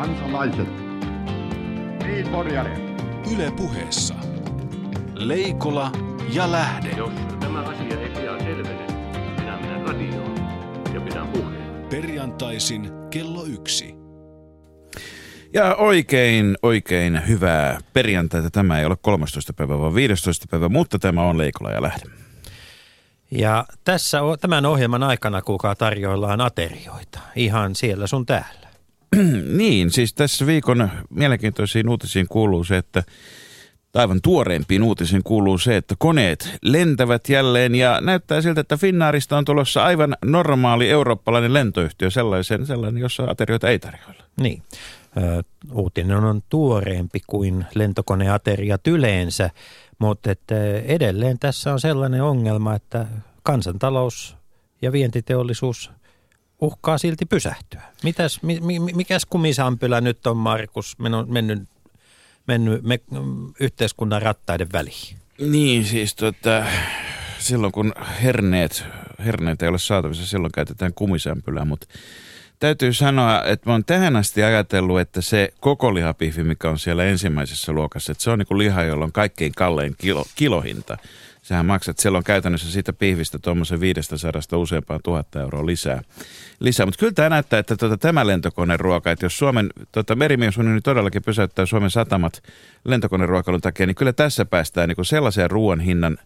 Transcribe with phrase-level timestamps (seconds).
[0.00, 0.68] kansalaiset.
[2.04, 2.72] Niin, Porjari.
[3.34, 4.14] Yle puheessa.
[5.14, 5.92] Leikola
[6.32, 6.90] ja Lähde.
[6.96, 8.86] Jos tämä asia ei pian selvene,
[9.40, 10.36] minä menen radioon
[10.94, 11.86] ja pidän puheen.
[11.90, 13.94] Perjantaisin kello yksi.
[15.54, 18.50] Ja oikein, oikein hyvää perjantaita.
[18.50, 19.52] Tämä ei ole 13.
[19.52, 20.46] päivä, vaan 15.
[20.50, 22.04] päivä, mutta tämä on Leikola ja Lähde.
[23.30, 27.20] Ja tässä tämän ohjelman aikana kuulkaa tarjoillaan aterioita.
[27.36, 28.69] Ihan siellä sun täällä.
[29.56, 33.02] Niin, siis tässä viikon mielenkiintoisiin uutisiin kuuluu se, että
[33.94, 39.44] aivan tuoreimpiin uutisiin kuuluu se, että koneet lentävät jälleen ja näyttää siltä, että Finnaarista on
[39.44, 44.24] tulossa aivan normaali eurooppalainen lentoyhtiö, sellaisen, sellainen, jossa aterioita ei tarjoilla.
[44.40, 44.62] Niin.
[45.16, 49.50] Ö, uutinen on tuoreempi kuin lentokoneateriat yleensä,
[49.98, 50.54] mutta että
[50.84, 53.06] edelleen tässä on sellainen ongelma, että
[53.42, 54.36] kansantalous
[54.82, 55.90] ja vientiteollisuus
[56.60, 57.82] uhkaa silti pysähtyä.
[58.02, 61.68] Mitäs, mi, mi, mikäs kumisampylä nyt on, Markus, mennyt,
[62.46, 63.00] mennyt, me,
[63.60, 65.16] yhteiskunnan rattaiden väliin?
[65.40, 66.64] Niin, siis tota,
[67.38, 68.84] silloin kun herneet,
[69.24, 71.86] herneet ei ole saatavissa, silloin käytetään kumisämpylää, mutta
[72.58, 77.04] täytyy sanoa, että mä oon tähän asti ajatellut, että se koko lihapihvi, mikä on siellä
[77.04, 80.98] ensimmäisessä luokassa, että se on niin kuin liha, jolla on kaikkein kallein kilo, kilohinta.
[81.42, 86.02] Sähän maksat silloin käytännössä siitä pihvistä tuommoisen 500 useampaan tuhatta euroa lisää.
[86.60, 86.86] lisää.
[86.86, 91.66] Mutta kyllä tämä näyttää, että tuota, tämä lentokoneruoka, että jos Suomen tuota, merimiesunioni todellakin pysäyttää
[91.66, 92.42] Suomen satamat
[92.84, 96.18] lentokoneruokailun takia, niin kyllä tässä päästään niin sellaiseen ruoan hinnan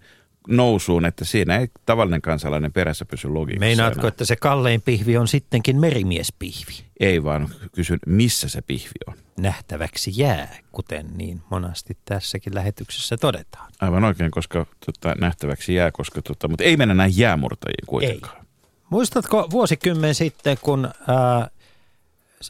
[0.49, 3.67] nousuun, että siinä ei tavallinen kansalainen perässä pysy logiikassa.
[3.67, 4.09] Meinaatko, enää.
[4.09, 6.85] että se kallein pihvi on sittenkin merimiespihvi?
[7.01, 9.15] Ei vaan kysyn, missä se pihvi on.
[9.37, 13.73] Nähtäväksi jää, kuten niin monasti tässäkin lähetyksessä todetaan.
[13.81, 18.47] Aivan oikein, koska tota, nähtäväksi jää, koska, tota, mutta ei mennä näin jäämurtajiin kuitenkaan.
[18.91, 21.51] Muistatko vuosikymmen sitten, kun ää,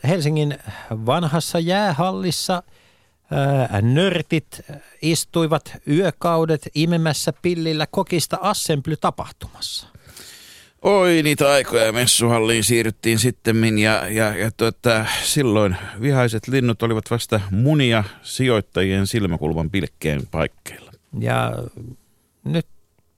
[0.08, 0.58] Helsingin
[0.90, 2.83] vanhassa jäähallissa ää,
[3.82, 4.60] nörtit
[5.02, 9.86] istuivat yökaudet imemässä pillillä kokista Assembly-tapahtumassa?
[10.82, 17.40] Oi, niitä aikoja messuhalliin siirryttiin sitten ja, ja, ja tota, silloin vihaiset linnut olivat vasta
[17.50, 20.92] munia sijoittajien silmäkulman pilkkeen paikkeilla.
[21.20, 21.52] Ja
[22.44, 22.66] nyt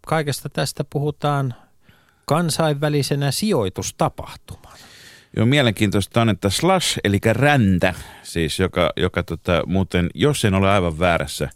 [0.07, 1.55] kaikesta tästä puhutaan
[2.25, 4.77] kansainvälisenä sijoitustapahtumana.
[5.37, 10.71] Joo, mielenkiintoista on, että slash, eli räntä, siis joka, joka tota, muuten, jos en ole
[10.71, 11.49] aivan väärässä,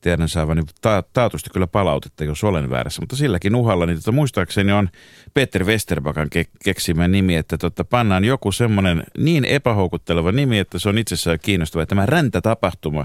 [0.00, 4.72] tiedän saavani ta- taatusti kyllä palautetta, jos olen väärässä, mutta silläkin uhalla, niin tota, muistaakseni
[4.72, 4.88] on
[5.34, 10.88] Peter Westerbakan ke- keksimä nimi, että tota, pannaan joku semmoinen niin epähoukutteleva nimi, että se
[10.88, 11.86] on itsessään kiinnostava.
[11.86, 13.04] Tämä räntätapahtuma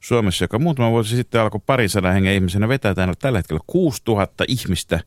[0.00, 5.00] Suomessa, joka muutama vuosi sitten alkoi parisadan hengen ihmisenä vetää täällä tällä hetkellä 6000 ihmistä.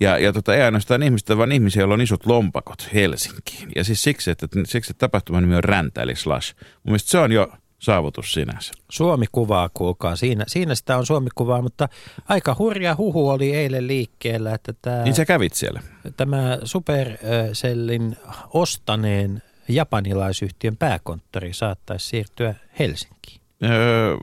[0.00, 3.68] Ja, ja tota, ei ainoastaan ihmistä, vaan ihmisiä, joilla on isot lompakot Helsinkiin.
[3.76, 6.54] Ja siis siksi, että, siksi, että tapahtuman nimi on räntä, eli slash.
[6.60, 7.48] Mun mielestä se on jo
[7.78, 8.72] saavutus sinänsä.
[8.88, 10.16] Suomi-kuvaa, kuulkaa.
[10.16, 11.88] Siinä, siinä sitä on Suomi-kuvaa, mutta
[12.28, 15.80] aika hurja huhu oli eilen liikkeellä, että tämä, Niin sä kävit siellä.
[16.16, 18.16] tämä Supercellin
[18.54, 23.37] ostaneen japanilaisyhtiön pääkonttori saattaisi siirtyä Helsinkiin.
[23.64, 24.16] Öö,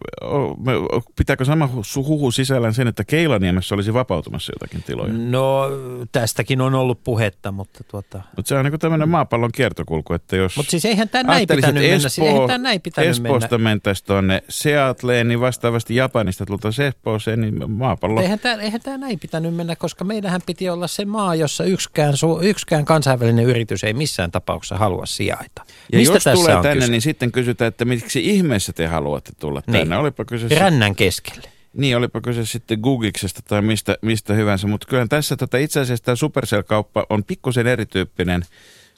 [1.16, 5.14] pitääkö sama hu- huhu sisällään sen, että Keilaniemessä olisi vapautumassa jotakin tiloja?
[5.14, 5.70] No
[6.12, 8.22] tästäkin on ollut puhetta, mutta tuota...
[8.38, 10.58] Mutta se on niin tämmöinen maapallon kiertokulku, että jos...
[10.58, 12.10] Mutta siis eihän tämä näin pitänyt että mennä.
[12.10, 13.70] Siis eihän tämä näin pitänyt Espoosta mennä.
[13.70, 18.22] mentäisiin tuonne Seattleen, niin vastaavasti Japanista tultaisiin Espooseen, niin maapallo...
[18.22, 22.14] Eihän tämä, eihän tämä näin pitänyt mennä, koska meidänhän piti olla se maa, jossa yksikään,
[22.42, 25.62] yksikään kansainvälinen yritys ei missään tapauksessa halua sijaita.
[25.92, 26.92] Ja Mistä jos tulee tänne, kyse?
[26.92, 29.80] niin sitten kysytään, että miksi ihmeessä te haluatte tulla tänne.
[29.84, 29.94] Niin.
[29.94, 31.50] Olipa kyse, Rännän keskelle.
[31.74, 34.68] niin, olipa kyse sitten Googliksesta tai mistä, mistä hyvänsä.
[34.68, 38.46] Mutta kyllä tässä tota, itse asiassa tämä Supercell-kauppa on pikkusen erityyppinen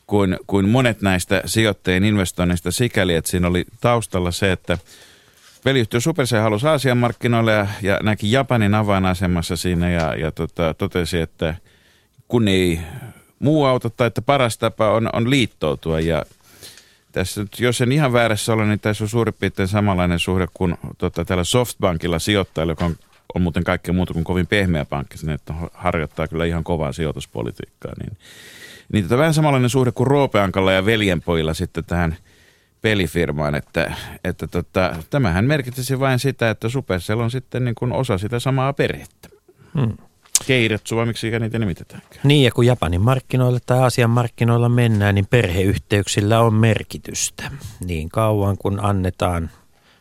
[0.07, 4.77] kuin, kuin monet näistä sijoittajien investoinneista sikäli, että siinä oli taustalla se, että
[5.63, 11.19] peliyhtiö Supercell halusi Aasian markkinoille ja, ja näki Japanin avainasemassa siinä ja, ja tota, totesi,
[11.19, 11.55] että
[12.27, 12.79] kun ei
[13.39, 16.25] muu auta tai että paras tapa on, on liittoutua ja
[17.17, 21.25] tässä jos en ihan väärässä ole, niin tässä on suurin piirtein samanlainen suhde kuin tota,
[21.25, 22.95] täällä Softbankilla sijoittajilla, joka on,
[23.35, 27.91] on muuten kaikkea muuta kuin kovin pehmeä pankki, sinne, että harjoittaa kyllä ihan kovaa sijoituspolitiikkaa.
[27.99, 28.17] Niin,
[28.93, 32.17] niin tota, vähän samanlainen suhde kuin Roopeankalla ja veljenpojilla sitten tähän
[32.81, 33.93] pelifirmaan, että,
[34.23, 38.73] että tota, tämähän merkitsisi vain sitä, että Supercell on sitten niin kuin osa sitä samaa
[38.73, 39.29] perhettä.
[39.79, 39.97] Hmm.
[40.45, 42.21] Keiretsu, vai miksi niitä nimitetäänkään?
[42.23, 47.51] Niin ja kun Japanin markkinoilla tai Aasian markkinoilla mennään, niin perheyhteyksillä on merkitystä.
[47.85, 49.49] Niin kauan kun annetaan,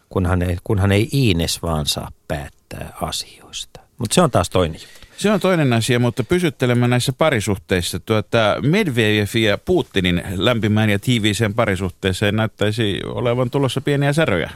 [0.09, 3.81] kunhan ei, kunhan ei Iines vaan saa päättää asioista.
[3.99, 5.07] Mutta se on taas toinen juttu.
[5.17, 8.01] Se on toinen asia, mutta pysyttelemme näissä parisuhteissa.
[8.01, 14.51] Tuota, Medvedev ja Putinin lämpimään ja tiiviiseen parisuhteeseen näyttäisi olevan tulossa pieniä säröjä.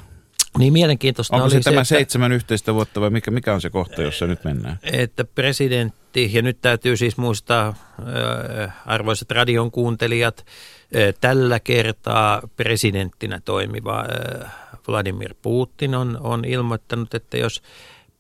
[0.59, 3.71] Niin mielenkiintoista Onko oli se tämä että, seitsemän yhteistä vuotta vai mikä, mikä on se
[3.71, 4.79] kohta, jossa nyt mennään?
[4.83, 13.41] että presidentti, ja nyt täytyy siis muistaa äh, arvoisat radion kuuntelijat, äh, tällä kertaa presidenttinä
[13.45, 14.05] toimiva
[14.45, 14.51] äh,
[14.89, 17.63] Vladimir Putin on, on ilmoittanut, että jos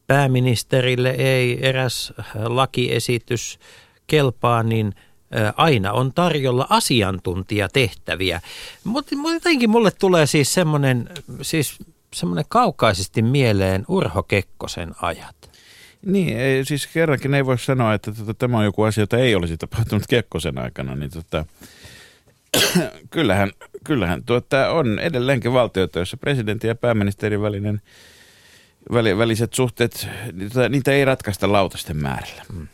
[0.07, 3.59] pääministerille ei eräs lakiesitys
[4.07, 4.95] kelpaa, niin
[5.57, 8.41] aina on tarjolla asiantuntijatehtäviä.
[8.85, 11.09] Mutta jotenkin mulle tulee siis semmoinen
[11.43, 11.79] siis
[12.15, 15.51] semmoinen kaukaisesti mieleen Urho Kekkosen ajat.
[16.07, 19.35] Niin, ei, siis kerrankin ei voi sanoa, että tota, tämä on joku asia, jota ei
[19.35, 21.45] olisi tapahtunut Kekkosen aikana, niin tota,
[23.11, 23.51] kyllähän,
[23.85, 27.81] kyllähän tuota, on edelleenkin valtioita, joissa presidentin ja pääministerin välinen,
[28.93, 32.43] väli, väliset suhteet, niitä, niitä ei ratkaista lautasten määrällä.
[32.53, 32.69] Mm.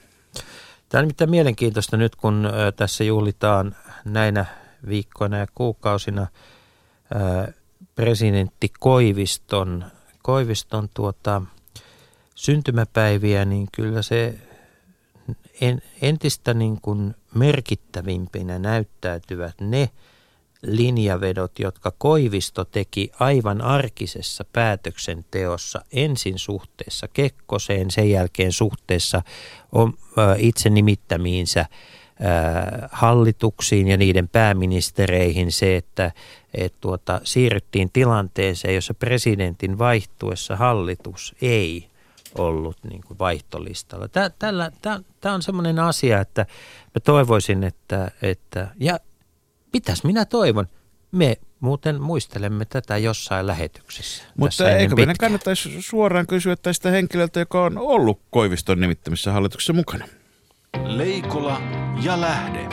[0.88, 4.44] Tämä on nimittäin mielenkiintoista nyt, kun tässä juhlitaan näinä
[4.88, 6.26] viikkoina ja kuukausina
[7.96, 9.84] presidentti Koiviston,
[10.22, 11.42] Koiviston tuota,
[12.34, 14.34] syntymäpäiviä, niin kyllä se
[15.60, 19.90] en, entistä niin kuin merkittävimpinä näyttäytyvät ne
[20.62, 29.22] linjavedot, jotka Koivisto teki aivan arkisessa päätöksenteossa ensin suhteessa Kekkoseen, sen jälkeen suhteessa
[30.38, 31.66] itse nimittämiinsä
[32.90, 36.12] hallituksiin ja niiden pääministereihin se, että
[36.54, 41.88] et tuota, siirryttiin tilanteeseen, jossa presidentin vaihtuessa hallitus ei
[42.38, 44.08] ollut niin kuin vaihtolistalla.
[45.20, 46.46] Tämä on semmoinen asia, että
[46.94, 49.00] mä toivoisin, että, että ja
[49.72, 50.66] mitäs minä toivon,
[51.12, 54.24] me muuten muistelemme tätä jossain lähetyksessä.
[54.36, 60.04] Mutta eikö meidän kannattaisi suoraan kysyä tästä henkilöltä, joka on ollut Koiviston nimittämissä hallituksessa mukana?
[60.84, 61.60] Leikola
[62.02, 62.68] ja Lähde.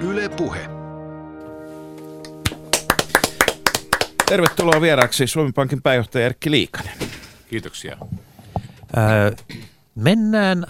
[0.00, 0.68] Yle Puhe.
[4.28, 6.94] Tervetuloa vieraaksi Suomen Pankin pääjohtaja Erkki Liikanen.
[7.50, 7.96] Kiitoksia.
[8.96, 9.30] Öö,
[9.94, 10.66] mennään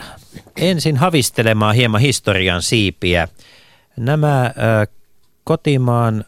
[0.57, 3.29] ensin havistelemaan hieman historian siipiä.
[3.97, 4.87] Nämä öö,
[5.45, 6.25] kotimaan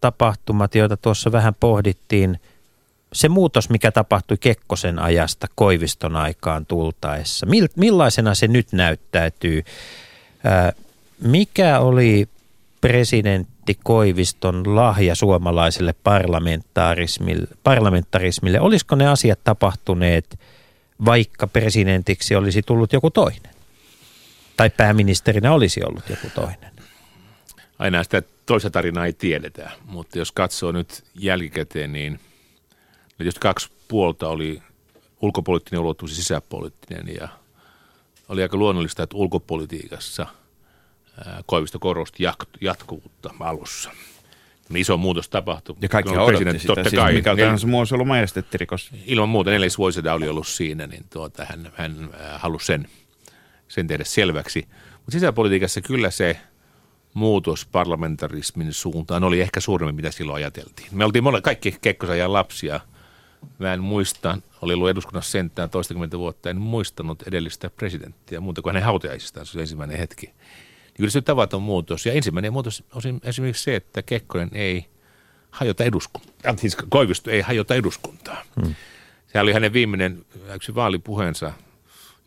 [0.00, 2.40] tapahtumat, joita tuossa vähän pohdittiin,
[3.12, 7.46] se muutos, mikä tapahtui Kekkosen ajasta Koiviston aikaan tultaessa,
[7.76, 9.64] millaisena se nyt näyttäytyy?
[11.22, 12.28] Mikä oli
[12.80, 18.60] presidentti Koiviston lahja suomalaiselle parlamentarismille, parlamentarismille?
[18.60, 20.38] Olisiko ne asiat tapahtuneet,
[21.04, 23.54] vaikka presidentiksi olisi tullut joku toinen?
[24.56, 26.70] Tai pääministerinä olisi ollut joku toinen?
[27.78, 32.20] Aina sitä toista tarinaa ei tiedetä, mutta jos katsoo nyt jälkikäteen, niin
[33.24, 34.62] jos kaksi puolta oli
[35.20, 37.28] ulkopoliittinen ulottuvuus ja sisäpoliittinen ja
[38.28, 40.26] oli aika luonnollista, että ulkopolitiikassa–
[41.46, 42.24] Koivisto korosti
[42.60, 43.90] jatkuvuutta alussa.
[44.74, 45.76] Iso muutos tapahtui.
[45.82, 47.44] Ja kaikki odotti sitä, totta siis kai, mikä nel...
[47.44, 48.06] tahansa muu olisi ollut.
[49.06, 52.88] Ilman muuta neljäs vuosida oli ollut siinä, niin tuota, hän, hän halusi sen,
[53.68, 54.68] sen tehdä selväksi.
[54.92, 56.36] Mutta sisäpolitiikassa kyllä se
[57.14, 60.88] muutos parlamentarismin suuntaan oli ehkä suuremmin, mitä silloin ajateltiin.
[60.92, 62.80] Me oltiin mole, kaikki Kekkosajan lapsia.
[63.58, 68.70] Mä en muista, oli ollut eduskunnassa sentään toistakymmentä vuotta, en muistanut edellistä presidenttiä muuta kuin
[68.70, 70.34] hänen hautajaisistaan, se oli ensimmäinen hetki.
[70.94, 72.06] Kyllä se tavaton muutos.
[72.06, 74.86] Ja ensimmäinen muutos on esimerkiksi se, että Kekkonen ei
[75.50, 76.56] hajota eduskuntaa.
[76.56, 78.42] Siis Koivisto ei hajota eduskuntaa.
[78.62, 78.74] Hmm.
[79.32, 81.52] Se oli hänen viimeinen yksi vaalipuheensa,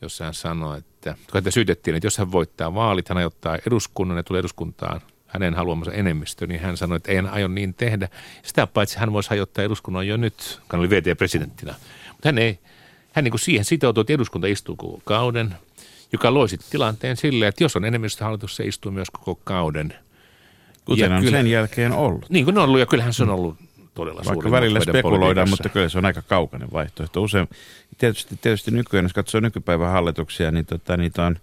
[0.01, 4.17] jossa hän sanoi, että kun häntä syytettiin, että jos hän voittaa vaalit, hän ajottaa eduskunnan
[4.17, 5.01] ja tulee eduskuntaan
[5.33, 8.09] hänen haluamansa enemmistö, niin hän sanoi, että ei hän aio niin tehdä.
[8.43, 11.75] Sitä paitsi hän voisi hajottaa eduskunnan jo nyt, kun oli VT-presidenttinä.
[12.07, 12.59] Mutta hän ei,
[13.11, 15.55] hän niin kuin siihen sitoutui, että eduskunta istuu koko kauden–
[16.13, 19.93] joka loi sitten tilanteen silleen, että jos on enemmistöhallitus, se istuu myös koko kauden.
[20.85, 22.29] Kuten ja on kyllä, sen jälkeen ollut.
[22.29, 23.57] Niin kuin on ollut, ja kyllähän se on ollut
[23.93, 24.51] todella Vaikka suuri.
[24.51, 27.23] välillä spekuloidaan, mutta kyllä se on aika kaukainen vaihtoehto.
[27.23, 27.49] Usein,
[27.97, 31.37] tietysti, tietysti nykyään, jos katsoo nykypäivän hallituksia, niin tota, niitä on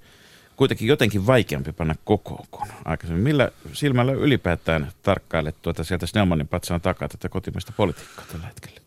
[0.60, 3.24] kuitenkin jotenkin vaikeampi panna kokoon kuin aikaisemmin.
[3.24, 8.80] Millä silmällä ylipäätään tarkkailet tuota sieltä Snellmanin patsaan takaa tätä kotimaista politiikkaa tällä hetkellä?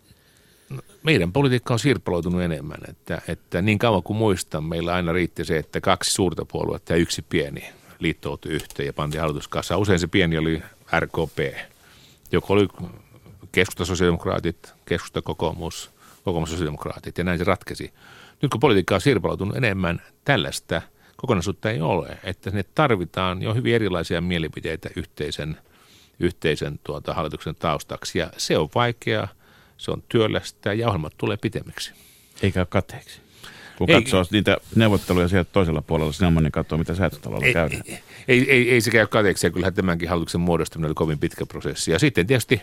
[1.03, 5.57] meidän politiikka on sirpaloitunut enemmän, että, että niin kauan kuin muistan, meillä aina riitti se,
[5.57, 9.77] että kaksi suurta puoluetta ja yksi pieni liittoutui yhteen ja pantiin hallituskassa.
[9.77, 10.63] Usein se pieni oli
[10.99, 11.57] RKP,
[12.31, 12.67] joka oli
[13.51, 15.91] keskusta sosiaalidemokraatit, keskusta kokoomus,
[16.23, 17.93] kokoomus sosiaalidemokraatit ja näin se ratkesi.
[18.41, 20.81] Nyt kun politiikka on sirpaloitunut enemmän, tällaista
[21.23, 25.57] kokonaisuutta ei ole, että ne tarvitaan jo hyvin erilaisia mielipiteitä yhteisen,
[26.19, 29.27] yhteisen tuota, hallituksen taustaksi ja se on vaikeaa
[29.77, 31.93] se on työlästä ja ohjelmat tulee pitemmiksi.
[32.41, 33.21] Eikä ole kateeksi.
[33.77, 37.81] Kun Ei- katsoo niitä neuvotteluja sieltä toisella puolella Snellmanin katsoo, mitä säätötalolla Ei, käydään.
[37.87, 41.91] ei, ei, ei, ei se käy kateeksi kyllähän tämänkin hallituksen muodostaminen oli kovin pitkä prosessi.
[41.91, 42.61] Ja sitten tietysti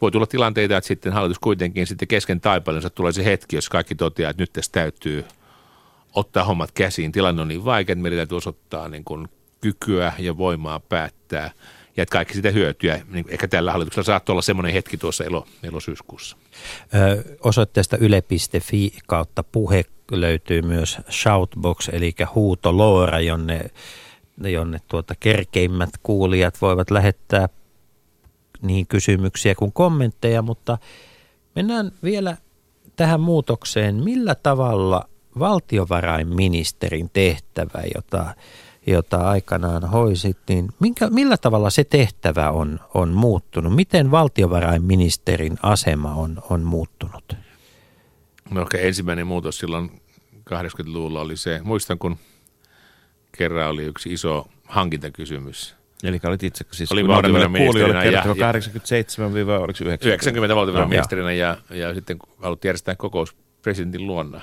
[0.00, 3.94] voi tulla tilanteita, että sitten hallitus kuitenkin sitten kesken taipaleensa tulee se hetki, jos kaikki
[3.94, 5.24] toteaa, että nyt tässä täytyy
[6.14, 7.12] ottaa hommat käsiin.
[7.12, 9.28] Tilanne on niin vaikea, että meidän täytyy osoittaa niin kuin
[9.60, 11.50] kykyä ja voimaa päättää
[11.96, 13.00] ja että kaikki sitä hyötyä.
[13.10, 16.36] Niin ehkä tällä hallituksella saattaa olla semmoinen hetki tuossa elo, elosyyskuussa.
[16.94, 23.70] Ö, osoitteesta yle.fi kautta puhe löytyy myös Shoutbox, eli huutoloora, jonne,
[24.38, 27.48] jonne tuota kerkeimmät kuulijat voivat lähettää
[28.62, 30.78] niin kysymyksiä kuin kommentteja, mutta
[31.54, 32.36] mennään vielä
[32.96, 33.94] tähän muutokseen.
[33.94, 38.34] Millä tavalla valtiovarainministerin tehtävä, jota,
[38.86, 43.76] jota aikanaan hoisit, niin minkä, millä tavalla se tehtävä on, on muuttunut?
[43.76, 47.36] Miten valtiovarainministerin asema on, on muuttunut?
[48.50, 50.00] No ehkä ensimmäinen muutos silloin
[50.50, 52.16] 80-luvulla oli se, muistan kun
[53.32, 55.74] kerran oli yksi iso hankintakysymys.
[56.02, 59.30] Eli olit itse, siis nuoremmille valtiovarainministerinä ja- ja- 87
[59.62, 60.04] oliko se 90?
[60.06, 64.40] 90 valtiovarainministerinä ja, ja sitten haluttiin järjestää kokous presidentin luona.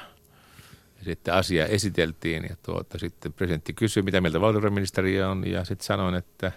[1.07, 6.15] Sitten asia esiteltiin ja tuota, sitten presidentti kysyi, mitä mieltä valtiovarainministeri on ja sitten sanoin,
[6.15, 6.51] että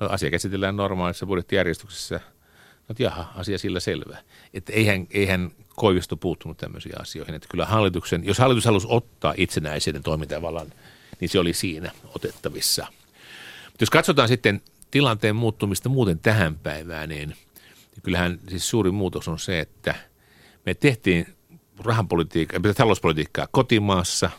[0.00, 2.20] no, asia käsitellään normaalissa budjettijärjestyksessä.
[2.88, 4.16] No, jaha, asia sillä selvä.
[4.54, 7.34] Että eihän, eihän Koivisto puuttunut tämmöisiin asioihin.
[7.34, 10.72] Että kyllä hallituksen, jos hallitus halusi ottaa itsenäisen toimintavallan,
[11.20, 12.86] niin se oli siinä otettavissa.
[13.64, 14.60] Mutta jos katsotaan sitten
[14.90, 17.36] tilanteen muuttumista muuten tähän päivään, niin
[18.02, 19.94] kyllähän siis suuri muutos on se, että
[20.66, 21.26] me tehtiin
[21.84, 24.30] rahapolitiikkaa, talouspolitiikkaa kotimaassa.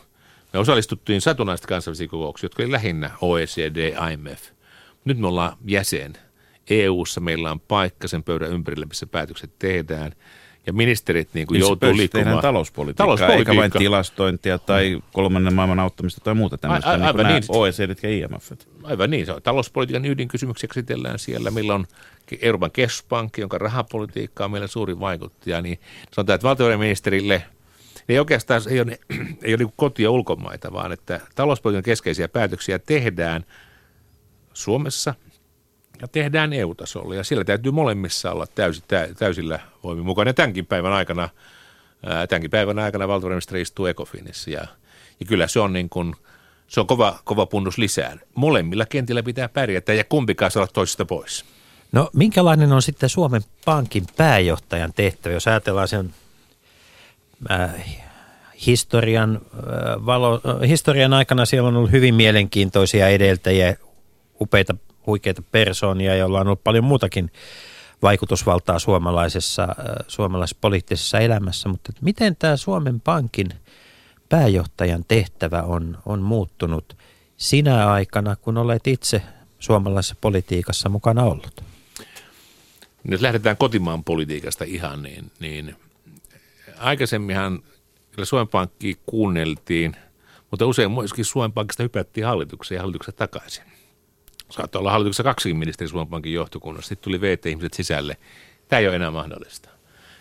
[0.52, 4.50] Me osallistuttiin satunnaista kansainvälisiä kokouksia, jotka oli lähinnä OECD, IMF.
[5.04, 6.12] Nyt me ollaan jäsen.
[6.70, 10.12] EU-ssa meillä on paikka sen pöydän ympärille, missä päätökset tehdään.
[10.66, 12.42] Ja ministerit niin kuin Missä joutuu liikkumaan.
[12.42, 13.52] talouspolitiikkaa, Talouspolitiikka.
[13.52, 17.42] eikä vain tilastointia tai kolmannen maailman auttamista tai muuta tämmöistä, Ai- ai- niin kuin niin.
[17.48, 18.52] OECD ja IMF.
[18.82, 21.50] Aivan niin, se on talouspolitiikan ydinkysymyksiä käsitellään siellä.
[21.50, 21.86] Meillä on
[22.40, 25.60] Euroopan keskuspankki, jonka rahapolitiikka on meillä suuri vaikuttaja.
[25.62, 25.78] Niin
[26.12, 27.42] sanotaan, että valtiovarainministerille
[28.08, 28.98] ei oikeastaan ei ole,
[29.42, 33.44] ei ole niin kotia ulkomaita, vaan että talouspolitiikan keskeisiä päätöksiä tehdään
[34.52, 35.14] Suomessa
[36.00, 37.14] ja tehdään EU-tasolla.
[37.14, 40.28] Ja siellä täytyy molemmissa olla täysi, tä, täysillä voimin mukana.
[40.28, 41.28] Ja tämänkin päivän aikana,
[42.06, 44.66] ää, tämänkin päivän aikana valtiovarainministeri istuu Ecofinissa ja,
[45.20, 46.14] ja kyllä se on niin kuin,
[46.68, 48.20] se on kova, kova punnus lisään.
[48.34, 51.44] Molemmilla kentillä pitää pärjätä ja kumpikaan saa olla toisesta pois.
[51.92, 56.14] No minkälainen on sitten Suomen Pankin pääjohtajan tehtävä, jos ajatellaan sen
[57.50, 57.70] äh,
[58.66, 63.76] historian, äh, valo, äh, historian aikana siellä on ollut hyvin mielenkiintoisia edeltäjiä,
[64.40, 64.74] upeita,
[65.06, 67.30] huikeita persoonia, joilla on ollut paljon muutakin
[68.02, 69.76] vaikutusvaltaa suomalaisessa, äh,
[70.08, 73.48] suomalaisessa poliittisessa elämässä, mutta miten tämä Suomen Pankin
[74.28, 76.96] pääjohtajan tehtävä on, on muuttunut
[77.36, 79.22] sinä aikana, kun olet itse
[79.58, 81.60] suomalaisessa politiikassa mukana ollut?
[83.08, 85.76] Jos lähdetään kotimaan politiikasta ihan, niin, niin
[86.78, 87.62] aikaisemminhan
[88.22, 89.96] Suomen Pankki kuunneltiin,
[90.50, 93.73] mutta usein myöskin Suomen Pankista hypättiin hallitukseen ja hallituksesta takaisin.
[94.50, 96.88] Saattoi olla hallituksessa kaksikin ministeri Suomen Pankin johtokunnassa.
[96.88, 98.16] Sitten tuli VT-ihmiset sisälle.
[98.68, 99.68] Tämä ei ole enää mahdollista.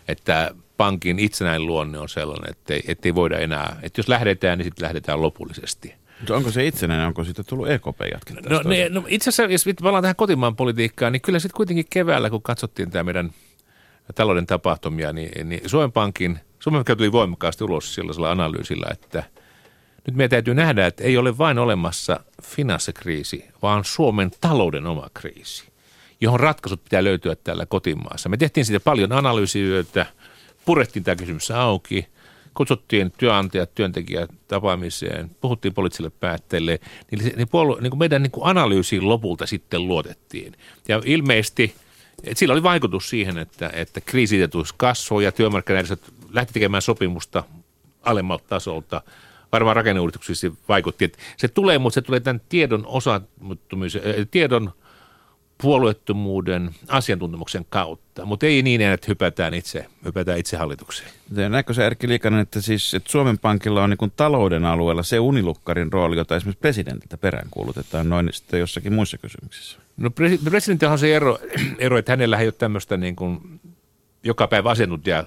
[0.07, 4.65] Että pankin itsenäinen luonne on sellainen, että ei, ettei voida enää, että jos lähdetään, niin
[4.65, 5.95] sitten lähdetään lopullisesti.
[6.19, 8.45] Mutta Onko se itsenäinen, onko siitä tullut EKP jatketaan?
[8.49, 12.29] No, ne, no itse asiassa, jos palaan tähän kotimaan politiikkaan, niin kyllä sitten kuitenkin keväällä,
[12.29, 13.31] kun katsottiin tämä meidän
[14.15, 19.23] talouden tapahtumia, niin, niin Suomen Pankin, Suomen Pankki tuli voimakkaasti ulos sellaisella analyysillä, että
[20.07, 25.63] nyt meidän täytyy nähdä, että ei ole vain olemassa finanssikriisi, vaan Suomen talouden oma kriisi,
[26.21, 28.29] johon ratkaisut pitää löytyä täällä kotimaassa.
[28.29, 30.05] Me tehtiin siitä paljon analyysityötä,
[30.65, 32.07] purettiin tämä kysymys auki,
[32.53, 36.79] kutsuttiin työnantajat, työntekijät tapaamiseen, puhuttiin poliittisille päättäjille,
[37.11, 40.55] niin, niin, puolue, niin kuin meidän niin kuin analyysiin lopulta sitten luotettiin.
[40.87, 41.75] Ja ilmeisesti,
[42.23, 47.43] että sillä oli vaikutus siihen, että, että kriisitetuus kasvoi ja työmarkkinajärjestöt lähti tekemään sopimusta
[48.03, 49.01] alemmalta tasolta.
[49.53, 54.71] Varmaan rakenneuudistuksissa se vaikutti, että se tulee, mutta se tulee tämän tiedon osattomuuden, tiedon
[55.61, 61.09] puolueettomuuden, asiantuntemuksen kautta, mutta ei niin, että hypätään itse, hypätään itse hallitukseen.
[61.49, 65.93] Näetkö se Erkki Liikanen, että, siis, että Suomen Pankilla on niin talouden alueella se unilukkarin
[65.93, 69.77] rooli, jota esimerkiksi presidentiltä peräänkuulutetaan noin sitten jossakin muissa kysymyksissä?
[69.97, 71.37] No presi- presidentillä on se ero,
[71.79, 73.59] ero, että hänellä ei ole tämmöistä niin kuin
[74.23, 75.23] joka päivä asiantuntija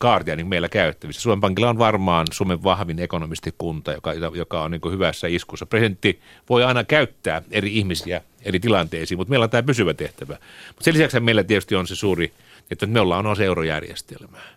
[0.00, 1.22] Guardianin meillä käyttävissä.
[1.22, 5.66] Suomen Pankilla on varmaan Suomen vahvin ekonomistikunta, joka, joka on niin hyvässä iskussa.
[5.66, 10.38] Presidentti voi aina käyttää eri ihmisiä eri tilanteisiin, mutta meillä on tämä pysyvä tehtävä.
[10.68, 12.32] Mutta sen lisäksi meillä tietysti on se suuri,
[12.70, 14.48] että me ollaan osa eurojärjestelmää.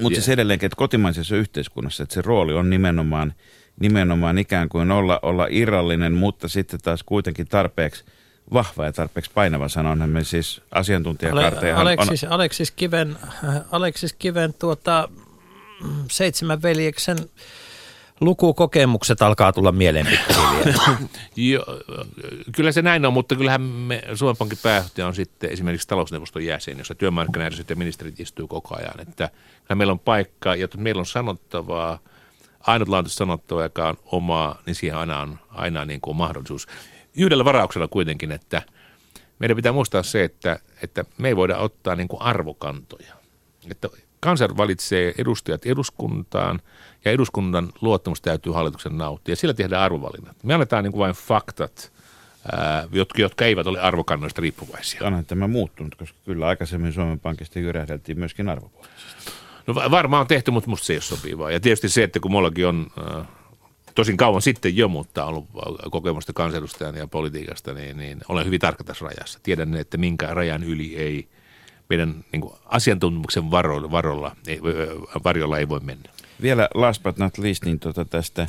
[0.00, 3.34] Mutta siis edelleenkin, että kotimaisessa yhteiskunnassa, että se rooli on nimenomaan,
[3.80, 8.04] nimenomaan ikään kuin olla, olla irrallinen, mutta sitten taas kuitenkin tarpeeksi
[8.52, 11.80] vahva ja tarpeeksi painava sanon, me siis asiantuntijakarteja.
[11.80, 12.32] Aleksis, on...
[12.32, 13.16] Aleksis Kiven,
[13.70, 15.08] Aleksis Kiven tuota,
[16.10, 17.18] seitsemän veljeksen
[18.20, 20.06] lukukokemukset alkaa tulla mieleen
[21.36, 21.64] Joo,
[22.52, 26.78] kyllä se näin on, mutta kyllähän me, Suomen Pankin pääjohtaja on sitten esimerkiksi talousneuvoston jäsen,
[26.78, 29.00] jossa työmarkkinajärjestöt ja ministerit istuu koko ajan.
[29.00, 29.30] Että
[29.74, 31.98] meillä on paikka ja meillä on sanottavaa,
[32.60, 36.66] ainutlaatuista sanottavaa, joka on omaa, niin siihen aina on, aina niin kuin mahdollisuus.
[37.16, 38.62] Yhdellä varauksella kuitenkin, että
[39.38, 43.14] meidän pitää muistaa se, että, että me ei voida ottaa niin kuin arvokantoja.
[43.70, 43.88] Että
[44.20, 46.60] kansan valitsee edustajat eduskuntaan
[47.04, 49.36] ja eduskunnan luottamus täytyy hallituksen nauttia.
[49.36, 50.36] Sillä tehdään arvovalinnat.
[50.42, 51.92] Me annetaan niin kuin vain faktat,
[52.52, 55.00] ää, jotka, jotka eivät ole arvokannoista riippuvaisia.
[55.06, 59.32] Onhan tämä muuttunut, koska kyllä aikaisemmin Suomen Pankista jyrähdeltiin myöskin arvopohjaisesti.
[59.66, 61.50] No varmaan on tehty, mutta musta se ei ole sopivaa.
[61.50, 63.26] Ja tietysti se, että kun mullakin on äh,
[63.94, 65.48] tosin kauan sitten jo, mutta ollut
[65.90, 69.40] kokemusta kansanedustajan ja politiikasta, niin, niin olen hyvin tarkka tässä rajassa.
[69.42, 71.28] Tiedän, että minkä rajan yli ei
[71.88, 74.60] meidän niin kuin asiantuntemuksen varolla, varolla, ei,
[75.24, 76.10] varjolla ei voi mennä.
[76.42, 78.48] Vielä last but not least niin tuota tästä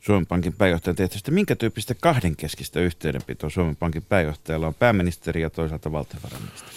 [0.00, 1.30] Suomen Pankin pääjohtajan tehtävästä.
[1.30, 6.76] Minkä tyyppistä kahdenkeskistä yhteydenpitoa Suomen Pankin pääjohtajalla on pääministeri ja toisaalta valtiovarainministeri?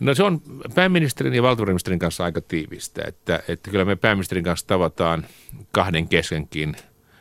[0.00, 0.42] No se on
[0.74, 5.26] pääministerin ja valtiovarainministerin kanssa aika tiivistä, että, että kyllä me pääministerin kanssa tavataan
[5.72, 6.76] kahden keskenkin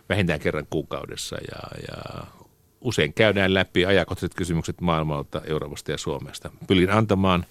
[0.10, 2.24] vähintään kerran kuukaudessa ja, ja
[2.82, 6.52] usein käydään läpi ajankohtaiset kysymykset maailmalta, Euroopasta ja Suomesta.
[6.68, 7.46] Pyrin antamaan,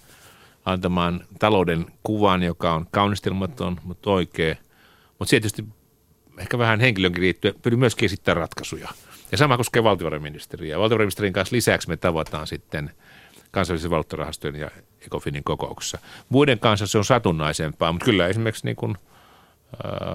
[0.64, 4.54] antamaan talouden kuvan, joka on kaunistelmaton, mutta oikea.
[5.18, 5.64] Mutta tietysti
[6.38, 8.88] ehkä vähän henkilönkin liittyen pyrin myös esittämään ratkaisuja.
[9.32, 10.78] Ja sama koskee valtiovarainministeriä.
[10.78, 12.90] Valtiovarainministerin kanssa lisäksi me tavataan sitten
[13.50, 14.70] kansallisen valuuttarahastojen ja
[15.06, 15.98] Ecofinin kokouksessa.
[16.28, 18.96] Muiden kanssa se on satunnaisempaa, mutta kyllä esimerkiksi niin kuin–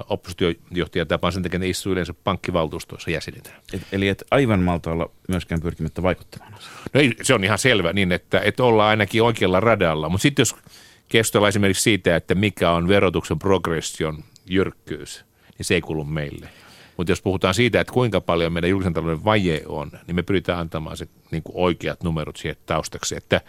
[0.10, 3.50] oppositiojohtaja takia ne istuu yleensä pankkivaltuustoissa jäseninä.
[3.74, 6.54] Et, eli et aivan malta olla myöskään pyrkimättä vaikuttamaan.
[6.94, 10.10] No ei, se on ihan selvä niin, että, että ollaan ainakin oikealla radalla.
[10.10, 10.56] Mutta sitten jos
[11.08, 15.26] keskustellaan esimerkiksi siitä, että mikä on verotuksen progression jyrkkyys,
[15.58, 16.50] niin se ei kuulu meille.
[16.98, 20.60] Mutta jos puhutaan siitä, että kuinka paljon meidän julkisen talouden vaje on, niin me pyritään
[20.60, 23.16] antamaan se niin kuin oikeat numerot siihen taustaksi.
[23.16, 23.42] Että,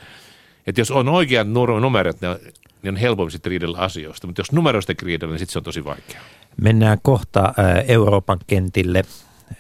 [0.67, 2.29] että jos on oikeat numerot, ne
[2.83, 4.27] niin on helpompi sitten riidellä asioista.
[4.27, 6.25] Mutta jos numeroista riidellä, niin sitten se on tosi vaikeaa.
[6.63, 7.55] Mennään kohta
[7.89, 9.03] Euroopan kentille,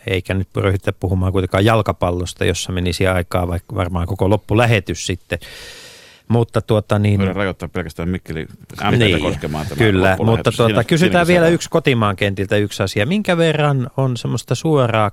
[0.06, 5.38] eikä nyt ryhdytä puhumaan kuitenkaan jalkapallosta, jossa menisi aikaa vaikka varmaan koko loppulähetys sitten.
[6.28, 7.18] Mutta tuota niin...
[7.18, 8.46] Voidaan rajoittaa pelkästään Mikkeli
[8.98, 13.06] niin, koskemaan tämä Kyllä, mutta tuota, siinä, kysytään siinä vielä yksi kotimaan kentiltä yksi asia.
[13.06, 15.11] Minkä verran on semmoista suoraa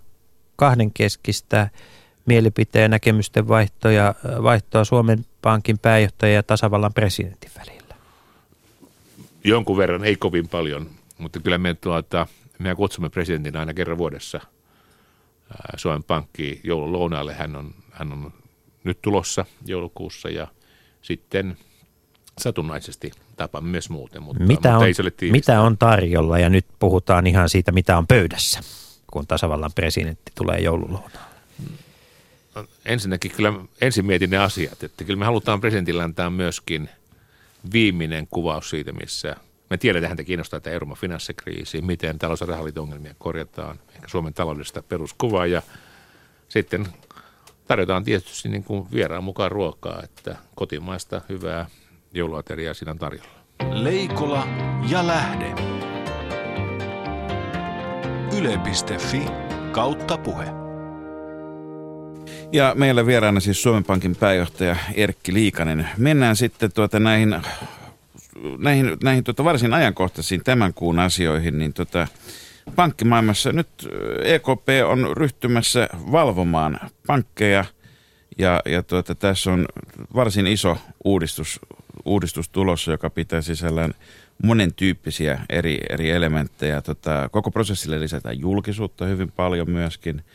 [0.56, 1.70] kahdenkeskistä
[2.26, 7.77] mielipiteen näkemysten vaihtoja, vaihtoa Suomen Pankin pääjohtajan ja tasavallan presidentin välillä?
[9.48, 12.28] Jonkun verran, ei kovin paljon, mutta kyllä me, tuota,
[12.60, 14.42] me kutsumme presidentin aina kerran vuodessa
[15.76, 17.34] Suomen Pankkiin joululounaalle.
[17.34, 18.34] Hän on, hän on
[18.84, 20.48] nyt tulossa joulukuussa ja
[21.02, 21.58] sitten
[22.40, 26.50] satunnaisesti tapaamme myös muuten, mutta, mitä, mutta on, ei se ole mitä on tarjolla ja
[26.50, 28.60] nyt puhutaan ihan siitä, mitä on pöydässä,
[29.12, 31.38] kun tasavallan presidentti tulee joululounaalle?
[32.56, 36.90] No, ensinnäkin kyllä ensin mietin ne asiat, että kyllä me halutaan presidentillä antaa myöskin–
[37.74, 39.36] viimeinen kuvaus siitä, missä
[39.70, 44.84] me tiedetään, häntä kiinnostaa tämä Euroopan finanssikriisi, miten talous- ja ongelmia korjataan, ehkä Suomen taloudellista
[44.84, 45.62] peruskuvaa ja
[46.50, 46.88] sitten
[47.68, 51.66] tarjotaan tietysti niin kuin vieraan mukaan ruokaa, että kotimaista hyvää
[52.14, 53.38] jouluateriaa siinä on tarjolla.
[53.72, 54.48] Leikola
[54.90, 55.56] ja lähde.
[58.38, 59.22] Yle.fi
[59.72, 60.67] kautta puhe.
[62.52, 65.90] Ja meillä vieraana siis Suomen Pankin pääjohtaja Erkki Liikanen.
[65.98, 67.42] Mennään sitten tuota näihin,
[68.58, 71.58] näihin, näihin tuota varsin ajankohtaisiin tämän kuun asioihin.
[71.58, 72.08] Niin tuota,
[72.76, 73.68] pankkimaailmassa nyt
[74.24, 77.66] EKP on ryhtymässä valvomaan pankkeja
[78.38, 79.66] ja, ja tuota, tässä on
[80.16, 81.60] varsin iso uudistus,
[82.06, 83.94] uudistus tulossa, joka pitää sisällään
[84.44, 86.82] monen tyyppisiä eri, eri elementtejä.
[86.82, 90.22] Tota, koko prosessille lisätään julkisuutta hyvin paljon myöskin–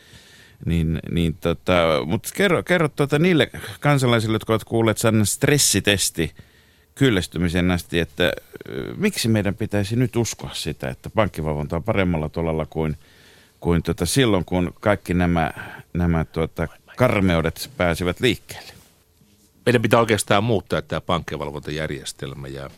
[0.65, 1.73] niin, niin tota,
[2.05, 3.49] mutta kerro, kerro tuota niille
[3.79, 6.31] kansalaisille, jotka ovat kuulleet sellainen stressitesti
[6.95, 8.31] kyllästymisen asti, että
[8.97, 12.97] miksi meidän pitäisi nyt uskoa sitä, että pankkivalvonta on paremmalla tolalla kuin,
[13.59, 15.51] kuin tota silloin, kun kaikki nämä,
[15.93, 18.73] nämä tuota, karmeudet pääsivät liikkeelle?
[19.65, 22.69] Meidän pitää oikeastaan muuttaa tämä pankkivalvontajärjestelmä ja,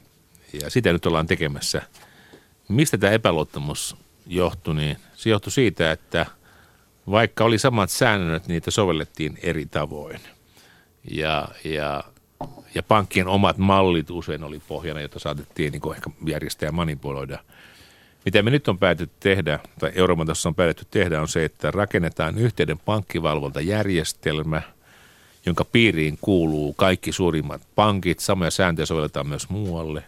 [0.64, 1.82] ja sitä nyt ollaan tekemässä
[2.68, 3.96] mistä tämä epäluottamus
[4.28, 6.26] johtui, niin se johtui siitä, että
[7.12, 10.20] vaikka oli samat säännöt, niitä sovellettiin eri tavoin.
[11.12, 12.04] Ja, ja,
[12.76, 17.40] ja pankkien omat mallit usein oli pohjana, jota saatettiin niin ehkä järjestää ja manipuloida.
[18.26, 21.72] Mitä me nyt on päätetty tehdä, tai Euroopan tasossa on päätetty tehdä, on se, että
[21.72, 24.62] rakennetaan yhteinen pankkivalvontajärjestelmä,
[25.46, 28.20] jonka piiriin kuuluu kaikki suurimmat pankit.
[28.20, 30.04] Samoja sääntöjä sovelletaan myös muualle.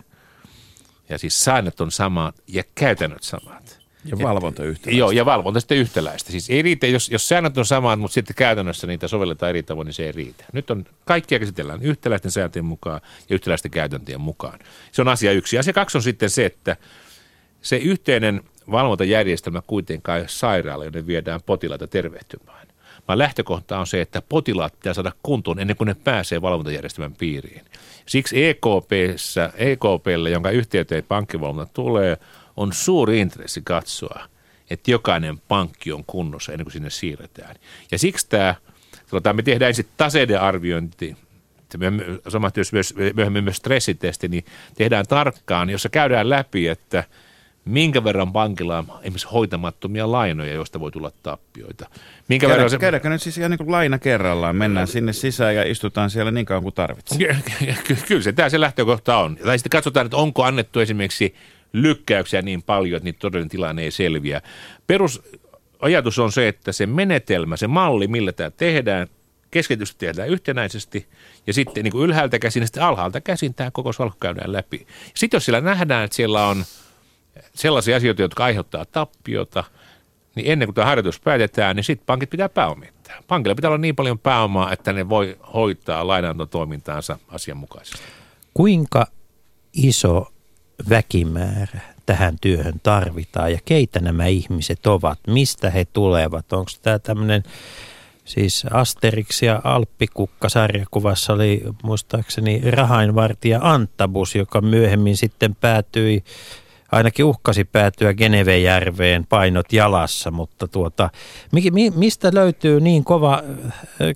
[1.10, 3.77] Ja siis säännöt on samat ja käytännöt samat.
[4.06, 5.00] Ja valvonta yhtäläistä.
[5.00, 6.32] Joo, ja valvonta sitten yhtäläistä.
[6.32, 9.86] Siis ei riitä, jos, jos säännöt on samat, mutta sitten käytännössä niitä sovelletaan eri tavoin,
[9.86, 10.46] niin se ei riitä.
[10.54, 14.60] Nyt on, kaikkia käsitellään yhtäläisten sääntöjen mukaan ja yhtäläisten käytäntöjen mukaan.
[14.92, 15.58] Se on asia yksi.
[15.58, 16.78] Asia kaksi on sitten se, että
[17.62, 22.68] se yhteinen valvontajärjestelmä kuitenkaan ei ole sairaala, jonne viedään potilaita tervehtymään.
[23.08, 27.66] Vaan lähtökohta on se, että potilaat pitää saada kuntoon ennen kuin ne pääsee valvontajärjestelmän piiriin.
[28.06, 32.18] Siksi EKPssä, EKPlle, jonka yhteyteen pankkivalvonta tulee,
[32.58, 34.24] on suuri intressi katsoa,
[34.70, 37.56] että jokainen pankki on kunnossa ennen kuin sinne siirretään.
[37.92, 38.56] Ja siksi tämä,
[39.08, 41.18] sanotaan, me tehdään ensin taseiden arviointi,
[42.28, 47.04] sama myös, myöhemmin myös stressitesti, niin tehdään tarkkaan, jossa käydään läpi, että
[47.66, 51.90] minkä verran pankilla on esimerkiksi hoitamattomia lainoja, joista voi tulla tappioita.
[52.28, 52.78] Minkä Käydään, verran se...
[52.78, 54.56] Käydäänkö nyt siis ihan niin kuin laina kerrallaan?
[54.56, 57.38] Mennään sinne sisään ja istutaan siellä niin kauan kuin tarvitsee.
[57.88, 59.36] Ky- Kyllä se, tämä se lähtökohta on.
[59.36, 61.36] Tai sitten katsotaan, että onko annettu esimerkiksi
[61.74, 64.42] lykkäyksiä niin paljon, että niitä todellinen tilanne ei selviä.
[64.88, 69.08] Perusajatus on se, että se menetelmä, se malli, millä tämä tehdään,
[69.52, 71.08] keskitysti tehdään yhtenäisesti
[71.48, 74.88] ja sitten niin kuin ylhäältä käsin ja sitten alhaalta käsin tämä koko salkku käydään läpi.
[75.14, 76.64] Sitten jos siellä nähdään, että siellä on
[77.56, 79.64] sellaisia asioita, jotka aiheuttaa tappiota,
[80.36, 83.16] niin ennen kuin tämä harjoitus päätetään, niin sitten pankit pitää pääomittaa.
[83.28, 88.04] Pankilla pitää olla niin paljon pääomaa, että ne voi hoitaa lainantotoimintaansa asianmukaisesti.
[88.54, 89.08] Kuinka
[89.74, 90.34] iso
[90.90, 96.54] väkimäärä tähän työhön tarvitaan ja keitä nämä ihmiset ovat, mistä he tulevat?
[96.54, 97.44] Onko tämä tämmöinen,
[98.26, 106.24] siis Asterix ja Alppikukka sarjakuvassa oli muistaakseni rahainvartija Antabus, joka myöhemmin sitten päätyi
[106.92, 111.10] ainakin uhkasi päätyä Genevejärveen painot jalassa, mutta tuota,
[111.52, 113.44] mi, mi, mistä löytyy niin kova,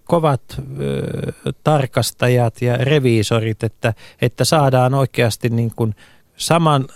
[0.04, 0.42] kovat
[0.80, 5.96] ö, tarkastajat ja reviisorit, että, että saadaan oikeasti niin kuin
[6.42, 6.88] saman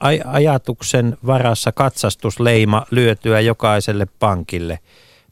[0.00, 4.78] aj- ajatuksen varassa katsastusleima lyötyä jokaiselle pankille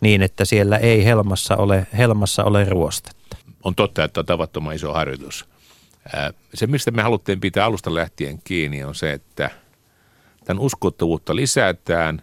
[0.01, 3.37] niin, että siellä ei helmassa ole, helmassa ole ruostetta.
[3.65, 5.47] On totta, että on tavattoman iso harjoitus.
[6.55, 9.51] Se, mistä me haluttiin pitää alusta lähtien kiinni, on se, että
[10.45, 12.23] tämän uskottavuutta lisätään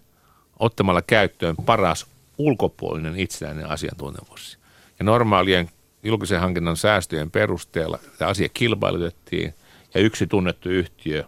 [0.60, 2.06] ottamalla käyttöön paras
[2.38, 4.60] ulkopuolinen itsenäinen asiantuntemus.
[5.00, 5.70] Ja normaalien
[6.04, 9.54] julkisen hankinnan säästöjen perusteella tämä asia kilpailutettiin
[9.94, 11.24] ja yksi tunnettu yhtiö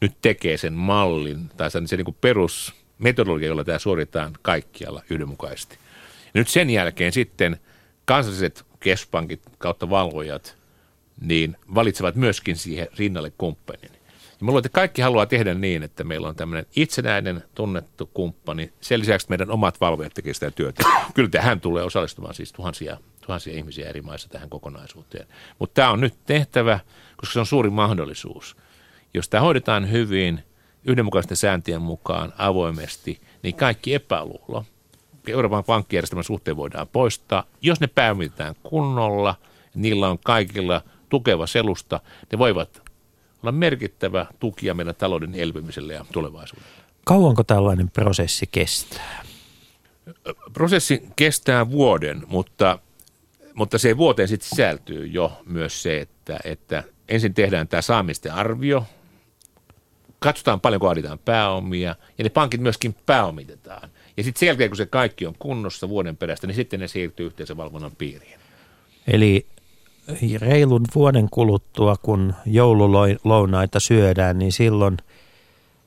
[0.00, 5.78] nyt tekee sen mallin tai sen, se niin perusmetodologia, jolla tämä suoritetaan kaikkialla yhdenmukaisesti.
[6.34, 7.60] Nyt sen jälkeen sitten
[8.04, 10.56] kansalliset keskuspankit kautta valvojat
[11.20, 13.90] niin valitsevat myöskin siihen rinnalle kumppanin.
[14.42, 18.72] Ja mä luulen, että kaikki haluaa tehdä niin, että meillä on tämmöinen itsenäinen, tunnettu kumppani.
[18.80, 20.84] Sen lisäksi meidän omat valvojat tekevät sitä työtä.
[21.14, 22.96] Kyllä tähän tulee osallistumaan siis tuhansia,
[23.26, 25.26] tuhansia ihmisiä eri maissa tähän kokonaisuuteen.
[25.58, 26.80] Mutta tämä on nyt tehtävä,
[27.22, 28.56] koska se on suuri mahdollisuus.
[29.14, 30.42] Jos tämä hoidetaan hyvin,
[30.84, 34.64] yhdenmukaisten sääntöjen mukaan, avoimesti, niin kaikki epäluulo
[35.26, 37.44] Euroopan pankkijärjestelmän suhteen voidaan poistaa.
[37.60, 39.34] Jos ne pääomitetaan kunnolla,
[39.74, 42.00] niillä on kaikilla tukeva selusta,
[42.32, 42.82] ne voivat
[43.42, 46.72] olla merkittävä tukia meidän talouden elpymiselle ja tulevaisuudelle.
[47.04, 49.22] Kauanko tällainen prosessi kestää?
[50.52, 52.78] Prosessi kestää vuoden, mutta,
[53.54, 58.84] mutta se vuoteen sitten sisältyy jo myös se, että, että ensin tehdään tämä saamisten arvio,
[60.18, 63.90] katsotaan paljonko vaaditaan pääomia ja ne pankit myöskin pääomitetaan.
[64.16, 67.26] Ja sitten sen jälkeen, kun se kaikki on kunnossa vuoden perästä, niin sitten ne siirtyy
[67.26, 68.40] yhteisen valvonnan piiriin.
[69.06, 69.46] Eli
[70.40, 74.96] reilun vuoden kuluttua, kun joululounaita syödään, niin silloin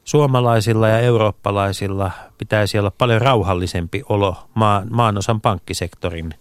[0.04, 6.34] suomalaisilla ja eurooppalaisilla pitäisi olla paljon rauhallisempi olo maan, maanosan pankkisektorin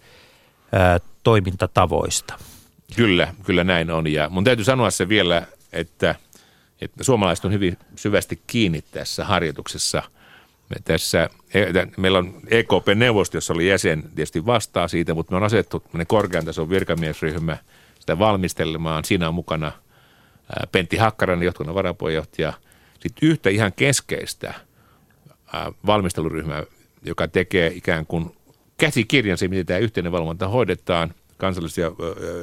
[1.23, 2.35] toimintatavoista.
[2.97, 4.07] Kyllä, kyllä näin on.
[4.07, 6.15] Ja mun täytyy sanoa se vielä, että,
[6.81, 10.03] että suomalaiset on hyvin syvästi kiinni tässä harjoituksessa.
[10.71, 11.65] Me tässä, e,
[11.97, 16.71] meillä on EKP-neuvosto, jossa oli jäsen, tietysti vastaa siitä, mutta me on asettu korkean tason
[16.71, 17.57] virkamiesryhmä
[18.01, 19.05] sitä valmistelemaan.
[19.05, 19.73] Siinä on mukana
[20.73, 22.53] Pentti Hakkarainen, johtokunnan varapuheenjohtaja.
[23.01, 24.55] Sitten yhtä ihan keskeistä
[25.87, 26.63] valmisteluryhmää,
[27.05, 28.37] joka tekee ikään kuin
[28.77, 31.93] käsikirjan siitä, miten tämä yhteinen valvonta hoidetaan– kansallisia,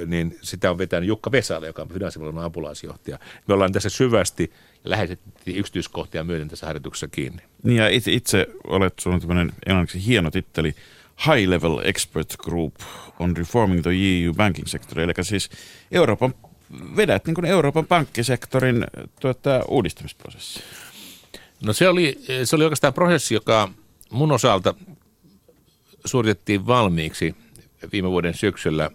[0.05, 3.19] niin sitä on vetänyt Jukka Vesala, joka on finanssivalvonnan apulaisjohtaja.
[3.47, 4.51] Me ollaan tässä syvästi
[4.83, 7.43] ja lähetettiin yksityiskohtia myöten tässä harjoituksessa kiinni.
[7.63, 10.75] Niin ja itse, itse olet sun tämmöinen englanniksi hieno titteli,
[11.25, 12.75] High Level Expert Group
[13.19, 15.49] on Reforming the EU Banking Sector, eli siis
[15.91, 16.33] Euroopan,
[16.95, 18.85] vedät niin kuin Euroopan pankkisektorin
[19.21, 20.59] tuota, uudistamisprosessi.
[21.63, 23.69] No se oli, se oli oikeastaan prosessi, joka
[24.11, 24.73] mun osalta
[26.05, 27.35] suoritettiin valmiiksi
[27.91, 28.91] viime vuoden syksyllä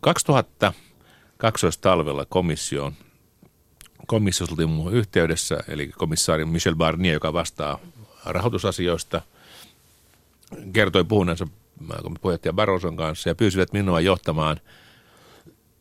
[0.00, 2.92] 2012 talvella komissioon.
[4.06, 7.78] Komissiossa oltiin muun yhteydessä, eli komissaari Michel Barnier, joka vastaa
[8.24, 9.22] rahoitusasioista,
[10.72, 11.46] kertoi puhuneensa
[12.20, 14.60] puheenjohtaja Barroson kanssa ja pyysivät minua johtamaan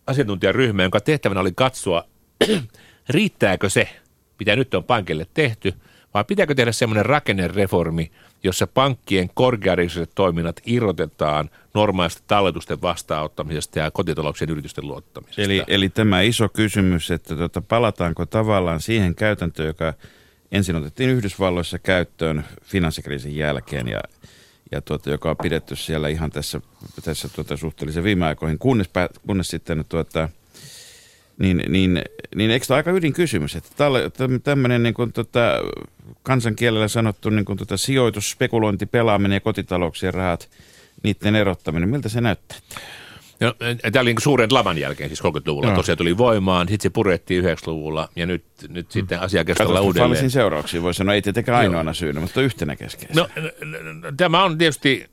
[0.08, 2.04] asiantuntijaryhmää, jonka tehtävänä oli katsoa,
[3.10, 3.90] riittääkö se,
[4.40, 5.74] mitä nyt on pankille tehty,
[6.14, 8.12] vai pitääkö tehdä semmoinen rakennereformi,
[8.46, 15.42] jossa pankkien korkeariskiset toiminnat irrotetaan normaalista talletusten vastaanottamisesta ja kotitalouksien yritysten luottamisesta.
[15.42, 19.94] Eli, eli tämä iso kysymys, että tota, palataanko tavallaan siihen käytäntöön, joka
[20.52, 24.02] ensin otettiin Yhdysvalloissa käyttöön finanssikriisin jälkeen ja,
[24.72, 26.62] ja tuota, joka on pidetty siellä ihan tässä,
[27.04, 28.90] tässä tuota, suhteellisen viime aikoihin, kunnes,
[29.28, 30.30] kunnes sitten tuota,
[31.40, 32.02] niin, niin,
[32.36, 33.86] niin eikö tämä aika ydinkysymys, että
[34.44, 35.60] tämmöinen niin kuin, tota,
[36.24, 40.50] kansankielellä sanottu niin kuin, tota, sijoitus, spekulointi, pelaaminen ja kotitalouksien rahat,
[41.04, 42.58] niiden erottaminen, miltä se näyttää?
[43.40, 43.56] No,
[43.92, 45.76] tämä oli niin suuren laman jälkeen, siis 30-luvulla no.
[45.76, 50.30] tosiaan tuli voimaan, sitten se purettiin 90-luvulla ja nyt, nyt sitten asia keställä uudelleen.
[50.30, 53.20] seurauksia voi sanoa, ei tietenkään ainoana syynä, mutta yhtenä keskeistä.
[53.22, 53.30] No,
[54.18, 55.10] tämä on tietysti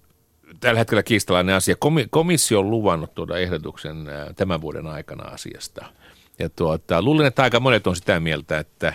[0.61, 1.76] tällä hetkellä kiistalainen asia.
[2.11, 3.96] Komissio on luvannut tuoda ehdotuksen
[4.37, 5.85] tämän vuoden aikana asiasta.
[6.42, 8.92] Ja tuota, luulen, että aika monet on sitä mieltä, että,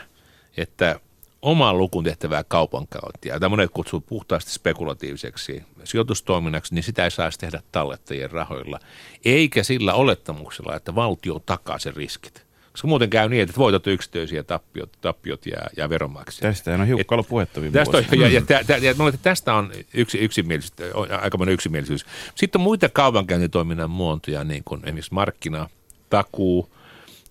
[0.58, 1.00] että
[1.42, 7.62] omaan lukuun tehtävää kaupankäyntiä, jota monet kutsuu puhtaasti spekulatiiviseksi sijoitustoiminnaksi, niin sitä ei saisi tehdä
[7.72, 8.80] tallettajien rahoilla,
[9.26, 12.48] eikä sillä olettamuksella, että valtio takaa sen riskit.
[12.72, 16.54] Koska muuten käy niin, että voitot yksityisiä, tappiot, tappiot ja, ja veronmaksajat.
[16.54, 19.72] Tästä on hiukka ollut puhetta viime tästä on, ja, ja, ja, ja, ja, tästä on
[19.94, 20.74] yksi, yksimielisyys,
[21.22, 22.06] aika monen yksimielisyys.
[22.36, 25.70] Sitten on muita kaupankäyntitoiminnan muotoja, niin kuin esimerkiksi markkina,
[26.10, 26.70] takuu,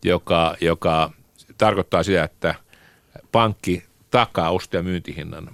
[0.04, 1.10] joka, joka
[1.58, 2.54] tarkoittaa sitä, että
[3.32, 5.50] pankki takaa osto- ja myyntihinnan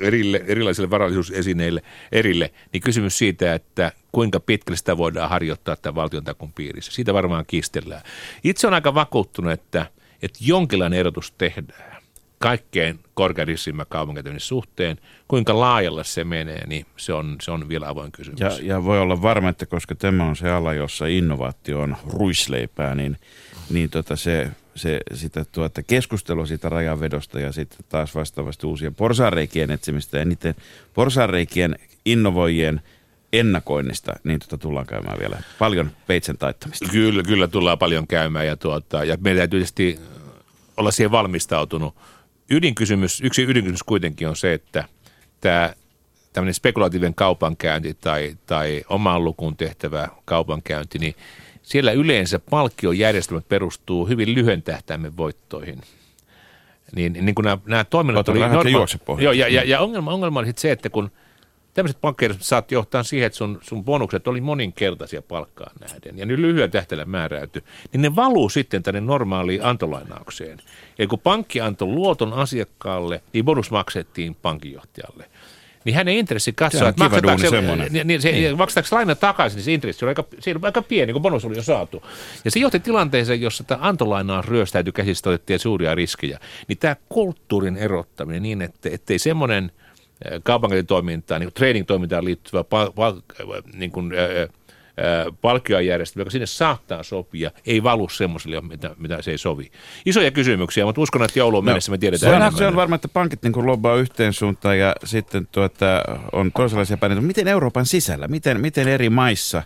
[0.00, 1.82] erille, erilaisille varallisuusesineille
[2.12, 6.92] erille, niin kysymys siitä, että kuinka pitkälle sitä voidaan harjoittaa tämän valtion takun piirissä.
[6.92, 8.02] Siitä varmaan kiistellään.
[8.44, 9.86] Itse on aika vakuuttunut, että,
[10.22, 11.91] että jonkinlainen erotus tehdään
[12.42, 14.98] kaikkein korkearisimman kaupunkityön suhteen.
[15.28, 18.40] Kuinka laajalle se menee, niin se on, se on vielä avoin kysymys.
[18.40, 22.94] Ja, ja voi olla varma, että koska tämä on se ala, jossa innovaatio on ruisleipää,
[22.94, 23.16] niin,
[23.70, 29.70] niin tota se, se, sitä tuota keskustelua siitä rajanvedosta ja sitten taas vastaavasti uusien porsareikien
[29.70, 30.54] etsimistä ja niiden
[30.94, 32.80] porsareikien innovoijien
[33.32, 36.88] ennakoinnista, niin tuota tullaan käymään vielä paljon peitsen taittamista.
[36.90, 39.98] Kyllä, kyllä tullaan paljon käymään ja, tuota, ja meidän täytyy tietysti
[40.76, 41.94] olla siihen valmistautunut–
[42.52, 44.84] ydinkysymys, yksi ydinkysymys kuitenkin on se, että
[45.40, 45.74] tämä
[46.32, 51.14] tämmöinen spekulatiivinen kaupankäynti tai, tai omaan lukuun tehtävä kaupankäynti, niin
[51.62, 55.80] siellä yleensä palkkiojärjestelmät perustuu hyvin lyhyen tähtäimen voittoihin.
[56.96, 58.38] Niin, niin kun nämä, nämä toiminnot oli...
[58.38, 61.10] Norma- joo, ja, ja, ja ongelma, ongelma on sitten se, että kun
[61.74, 66.38] tämmöiset pankkijärjestelmät saat johtaa siihen, että sun, sun bonukset oli moninkertaisia palkkaan nähden ja nyt
[66.38, 70.58] lyhyen tähtäimellä määräyty, niin ne valuu sitten tänne normaaliin antolainaukseen.
[70.98, 75.24] Eli kun pankki antoi luoton asiakkaalle, niin bonus maksettiin pankinjohtajalle.
[75.84, 78.58] Niin hänen intressi katsoa, että maksetaanko se, niin, niin se, niin.
[78.58, 81.56] maksetaanko laina takaisin, niin se intressi on aika, se on aika pieni, kun bonus oli
[81.56, 82.02] jo saatu.
[82.44, 86.38] Ja se johti tilanteeseen, jossa tämä antolainaa ryöstäytyi käsistä, otettiin suuria riskejä.
[86.68, 89.72] Niin tämä kulttuurin erottaminen niin, että ettei semmoinen–
[90.42, 93.20] kaupankäyntitoimintaan, niin trading-toimintaan liittyvä pal- pal-
[93.74, 94.12] niin kuin,
[95.40, 99.70] palkkiojärjestelmä, joka sinne saattaa sopia, ei valu semmoiselle, mitä, mitä se ei sovi.
[100.06, 102.94] Isoja kysymyksiä, mutta uskon, että jouluun no, mennessä me tiedetään se on, se on varma,
[102.94, 107.22] että pankit niin lobbaa yhteen suuntaan ja sitten tuota, on toisenlaisia paineita.
[107.22, 109.62] Miten Euroopan sisällä, miten, miten eri maissa,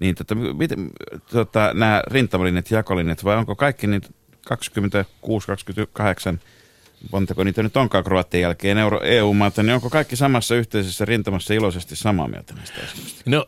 [0.00, 0.90] niin tota, miten,
[1.30, 4.02] tota, nämä rintamalinjat, jakolinjat, vai onko kaikki niin
[4.46, 6.40] 26, 28
[7.12, 11.96] montako niitä nyt onkaan Kroatian jälkeen Euro, EU-maata, niin onko kaikki samassa yhteisessä rintamassa iloisesti
[11.96, 13.22] samaa mieltä näistä asioista?
[13.26, 13.46] No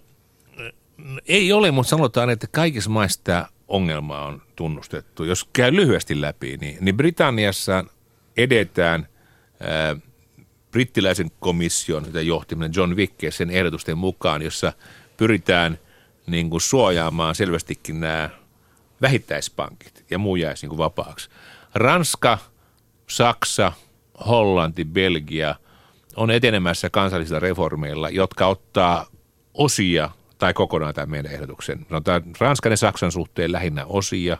[1.26, 5.24] ei ole, mutta sanotaan, että kaikissa maissa tämä ongelma on tunnustettu.
[5.24, 7.84] Jos käy lyhyesti läpi, niin, niin Britanniassa
[8.36, 9.06] edetään
[9.60, 9.96] ää,
[10.70, 12.94] brittiläisen komission johtiminen John
[13.30, 14.72] sen ehdotusten mukaan, jossa
[15.16, 15.78] pyritään
[16.26, 18.30] niin kuin suojaamaan selvästikin nämä
[19.02, 21.30] vähittäispankit ja muu jäisi niin kuin vapaaksi.
[21.74, 22.38] Ranska–
[23.06, 23.72] Saksa,
[24.26, 25.54] Hollanti, Belgia
[26.16, 29.06] on etenemässä kansallisilla reformeilla, jotka ottaa
[29.54, 31.86] osia tai kokonaan tämän meidän ehdotuksen.
[31.88, 34.38] Sanotaan Ranskan ja Saksan suhteen lähinnä osia,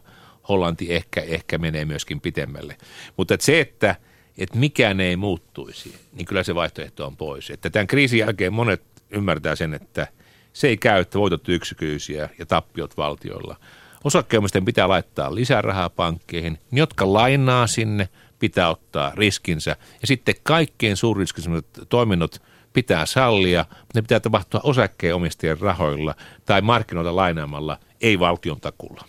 [0.48, 2.76] Hollanti ehkä, ehkä menee myöskin pitemmälle.
[3.16, 3.96] Mutta että se, että,
[4.38, 7.50] että mikään ei muuttuisi, niin kyllä se vaihtoehto on pois.
[7.50, 10.06] Että tämän kriisin jälkeen monet ymmärtää sen, että
[10.52, 13.56] se ei käy, että voitot yksityisiä ja tappiot valtioilla.
[14.04, 19.76] Osakkeomisten pitää laittaa lisää rahaa pankkeihin, jotka lainaa sinne, pitää ottaa riskinsä.
[20.00, 26.14] Ja sitten kaikkein suurriskisemmat toiminnot pitää sallia, ne pitää tapahtua osakkeenomistajien rahoilla
[26.46, 29.04] tai markkinoilta lainaamalla, ei valtion takulla.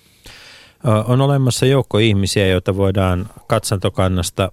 [1.08, 4.52] On olemassa joukko ihmisiä, joita voidaan katsantokannasta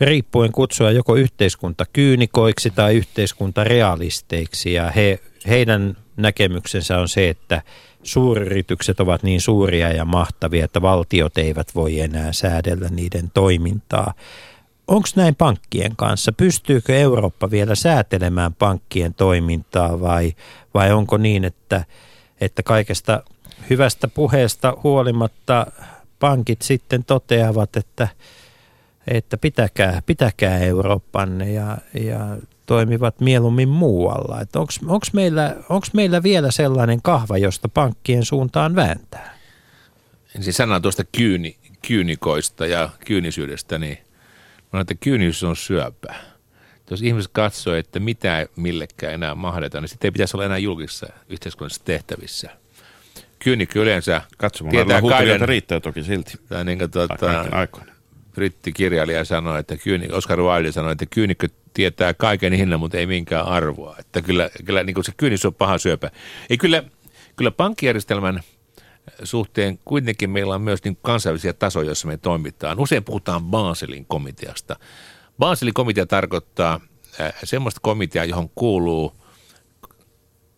[0.00, 4.72] riippuen kutsua joko yhteiskuntakyynikoiksi tai yhteiskuntarealisteiksi.
[4.72, 7.62] Ja he, heidän näkemyksensä on se, että
[8.02, 14.14] suuryritykset ovat niin suuria ja mahtavia, että valtiot eivät voi enää säädellä niiden toimintaa.
[14.88, 16.32] Onko näin pankkien kanssa?
[16.32, 20.32] Pystyykö Eurooppa vielä säätelemään pankkien toimintaa vai,
[20.74, 21.84] vai onko niin, että,
[22.40, 23.22] että kaikesta
[23.70, 25.66] hyvästä puheesta huolimatta
[26.18, 28.08] pankit sitten toteavat, että,
[29.06, 32.36] että pitäkää, pitäkää Eurooppanne ja, ja
[32.66, 34.38] toimivat mieluummin muualla.
[34.86, 35.56] Onko meillä,
[35.94, 39.38] meillä vielä sellainen kahva, josta pankkien suuntaan vääntää?
[40.36, 41.56] Ensin sanan tuosta kyyni,
[41.88, 43.98] kyynikoista ja kyynisyydestä, niin
[44.72, 46.14] mä että kyynisyys on syöpä.
[46.90, 51.06] Jos ihmiset katsoo, että mitä millekään enää mahdeta, niin sitten ei pitäisi olla enää julkisissa
[51.28, 52.50] yhteiskunnallisissa tehtävissä.
[53.38, 55.48] Kyynikko yleensä Katsomalla tietää kaiken...
[55.48, 56.32] riittää toki silti.
[56.48, 57.44] Tai niin kuin, tuota,
[58.34, 63.46] brittikirjailija sanoi, että kyyni, Oscar Wilde sanoi, että kyynikko tietää kaiken hinnan, mutta ei minkään
[63.46, 63.96] arvoa.
[63.98, 66.10] Että kyllä, kyllä niin kuin se kyynis on paha syöpä.
[66.50, 66.82] Ei kyllä,
[67.36, 68.40] kyllä pankkijärjestelmän
[69.24, 72.80] suhteen kuitenkin meillä on myös niin kansainvälisiä tasoja, joissa me toimitaan.
[72.80, 74.76] Usein puhutaan Baselin komiteasta.
[75.38, 76.80] Baselin komitea tarkoittaa
[77.20, 79.12] äh, semmoista komiteaa, johon kuuluu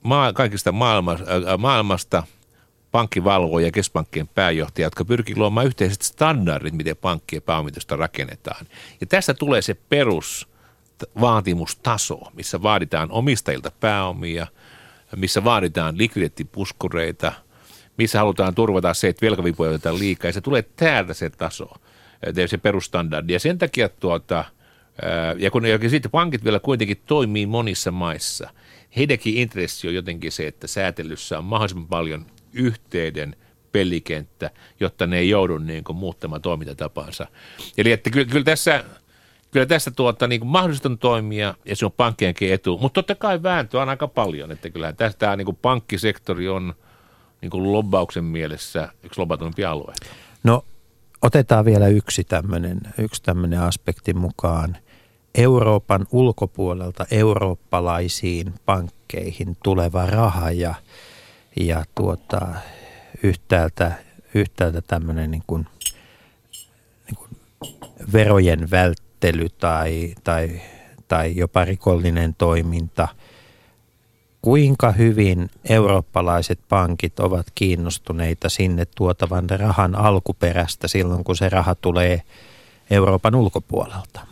[0.02, 2.22] maa, kaikista maailma, äh, maailmasta
[2.94, 8.66] pankkivalvoja ja keskuspankkien pääjohtajia, jotka pyrkivät luomaan yhteiset standardit, miten pankkien pääomitusta rakennetaan.
[9.00, 10.48] Ja tästä tulee se perus
[11.20, 14.46] vaatimustaso, missä vaaditaan omistajilta pääomia,
[15.16, 17.32] missä vaaditaan likviditeettipuskureita,
[17.98, 20.28] missä halutaan turvata se, että velkavipuja otetaan liikaa.
[20.28, 21.70] Ja se tulee täältä se taso,
[22.46, 23.32] se perustandardi.
[23.32, 24.44] Ja sen takia tuota,
[25.38, 28.50] ja kun ja sitten pankit vielä kuitenkin toimii monissa maissa,
[28.96, 33.36] heidänkin intressi on jotenkin se, että säätelyssä on mahdollisimman paljon yhteiden
[33.72, 37.26] pelikenttä, jotta ne ei joudu niin kuin, muuttamaan toimintatapansa.
[37.78, 38.84] Eli että kyllä, kyllä tässä
[39.54, 43.82] kyllä tässä tuota, niin mahdolliston toimia ja se on pankkienkin etu, mutta totta kai vääntöä
[43.82, 46.74] on aika paljon, että kyllähän tästä niin pankkisektori on
[47.40, 50.06] niin kuin lobbauksen mielessä yksi lobbatuimpia alueita.
[50.44, 50.64] No
[51.22, 54.76] otetaan vielä yksi tämmöinen, yksi tämmöinen aspekti mukaan.
[55.34, 60.74] Euroopan ulkopuolelta eurooppalaisiin pankkeihin tuleva raha ja,
[61.56, 62.54] ja tuota,
[63.22, 63.92] yhtäältä,
[64.34, 65.66] yhtäältä tämmöinen niin kuin,
[67.06, 67.30] niin kuin
[68.12, 70.60] verojen välttely tai, tai,
[71.08, 73.08] tai jopa rikollinen toiminta–
[74.44, 82.22] kuinka hyvin eurooppalaiset pankit ovat kiinnostuneita sinne tuotavan rahan alkuperästä silloin, kun se raha tulee
[82.90, 84.26] Euroopan ulkopuolelta?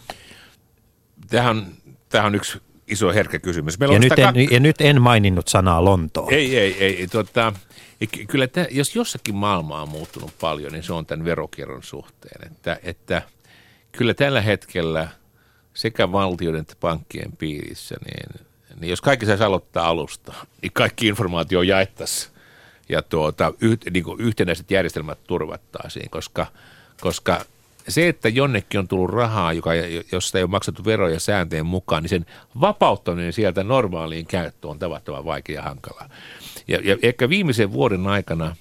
[1.28, 1.66] Tähän,
[2.08, 3.78] tähän on yksi iso herkkä kysymys.
[3.78, 4.36] Meillä ja, nyt en, kak...
[4.50, 6.28] ja nyt en maininnut sanaa Lontoa.
[6.30, 7.06] Ei, ei, ei.
[7.06, 7.52] Tuota,
[8.28, 12.52] kyllä tämä, jos jossakin maailma on muuttunut paljon, niin se on tämän verokierron suhteen.
[12.52, 13.22] Että, että
[13.92, 15.08] kyllä tällä hetkellä
[15.74, 18.46] sekä valtioiden että pankkien piirissä, niin
[18.80, 22.32] niin jos kaikki saisi aloittaa alusta, niin kaikki informaatio jaettaisiin
[22.88, 26.46] ja tuota, yht, niin kuin yhtenäiset järjestelmät turvattaisiin, koska,
[27.00, 27.44] koska
[27.88, 29.70] se, että jonnekin on tullut rahaa, joka,
[30.12, 32.26] josta ei ole maksettu veroja sääntöjen mukaan, niin sen
[32.60, 36.08] vapauttaminen sieltä normaaliin käyttöön on tavattoman vaikea ja hankalaa.
[36.68, 38.56] Ja, ja ehkä viimeisen vuoden aikana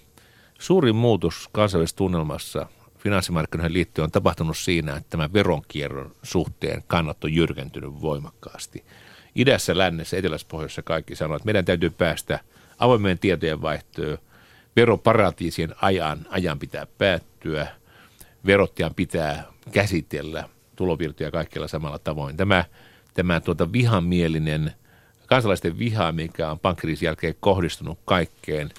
[0.59, 2.65] suurin muutos kansainvälisessä tunnelmassa
[2.97, 8.83] finanssimarkkinoihin liittyen on tapahtunut siinä, että tämä veronkierron suhteen kannat on jyrkentynyt voimakkaasti–
[9.35, 12.39] idässä, lännessä, etelässä, pohjoisessa kaikki sanoo, että meidän täytyy päästä
[12.79, 14.17] avoimeen tietojen vaihtoon,
[14.75, 17.67] veroparatiisien ajan, ajan pitää päättyä,
[18.45, 22.37] verottajan pitää käsitellä tulovirtoja kaikilla samalla tavoin.
[22.37, 22.65] Tämä,
[23.13, 24.71] tämä tuota vihamielinen,
[25.27, 28.69] kansalaisten viha, mikä on pankkiriisin jälkeen kohdistunut kaikkeen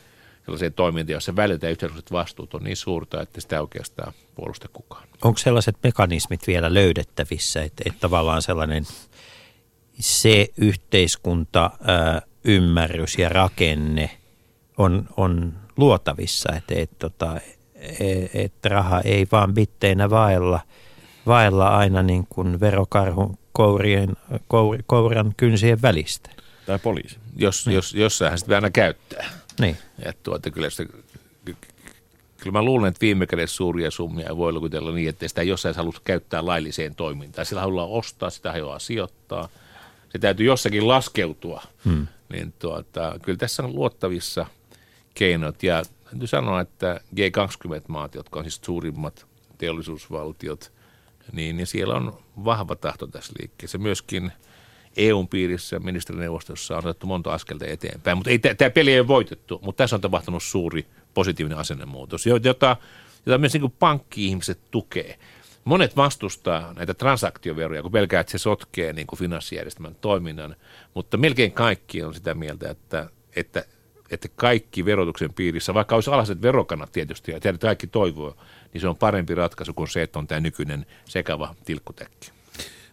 [0.45, 5.09] sellaiseen toimintaan, jossa välillä yhteiskunnalliset vastuut on niin suurta, että sitä oikeastaan puolusta kukaan.
[5.23, 8.85] Onko sellaiset mekanismit vielä löydettävissä, että, että tavallaan sellainen
[9.99, 14.11] se yhteiskunta, ää, ymmärrys ja rakenne
[14.79, 17.41] on, on luotavissa, että et, tota,
[17.83, 20.61] et, et raha ei vaan bitteinä vaella,
[21.27, 24.17] vaella aina niin kuin verokarhun kourien,
[24.49, 26.31] kour, kouran kynsien välistä.
[26.67, 27.17] Tai poliisi.
[27.37, 29.27] Jos, jos, jossain sitten aina käyttää.
[29.61, 29.77] Niin.
[30.03, 30.93] Et tuota, kyllä, sitä,
[32.37, 35.93] kyllä mä luulen, että viime kädessä suuria summia voi lukitella niin, että sitä jossain halua
[36.05, 37.47] käyttää lailliseen toimintaan.
[37.47, 39.49] Sillä haluaa ostaa, sitä haluaa sijoittaa.
[40.09, 41.63] Se täytyy jossakin laskeutua.
[41.85, 42.07] Hmm.
[42.29, 44.47] Niin tuota, kyllä tässä on luottavissa
[45.15, 45.63] keinot.
[45.63, 45.83] Ja
[46.13, 49.27] täytyy sanoa, että G20-maat, jotka on siis suurimmat
[49.59, 50.73] teollisuusvaltiot,
[51.33, 53.79] niin, niin siellä on vahva tahto tässä liikkeessä.
[53.79, 54.33] Myöskin
[54.97, 59.61] EUn piirissä ministerineuvostossa on otettu monta askelta eteenpäin, mutta ei, tämä peli ei ole voitettu,
[59.63, 62.49] mutta tässä on tapahtunut suuri positiivinen asennemuutos, jota,
[63.27, 65.19] jota myös niin pankki-ihmiset tukee.
[65.65, 70.57] Monet vastustaa näitä transaktioveroja, kun pelkää, että se sotkee niin kuin finanssijärjestelmän toiminnan,
[70.95, 73.65] mutta melkein kaikki on sitä mieltä, että, että,
[74.13, 78.37] että kaikki verotuksen piirissä, vaikka olisi alhaiset verokannat tietysti, ja tiedät, kaikki toivoo,
[78.73, 82.31] niin se on parempi ratkaisu kuin se, että on tämä nykyinen sekava tilkkutäkki.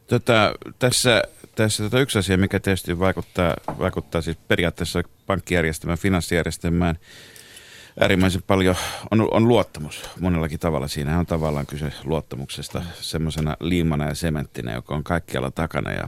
[0.07, 1.23] Tota, tässä
[1.63, 6.99] tässä tota yksi asia, mikä tietysti vaikuttaa, vaikuttaa siis periaatteessa pankkijärjestelmään, finanssijärjestelmään
[7.99, 8.75] äärimmäisen paljon,
[9.11, 10.87] on, on luottamus monellakin tavalla.
[10.87, 15.91] Siinä on tavallaan kyse luottamuksesta semmoisena liimana ja sementtinä, joka on kaikkialla takana.
[15.91, 16.07] Ja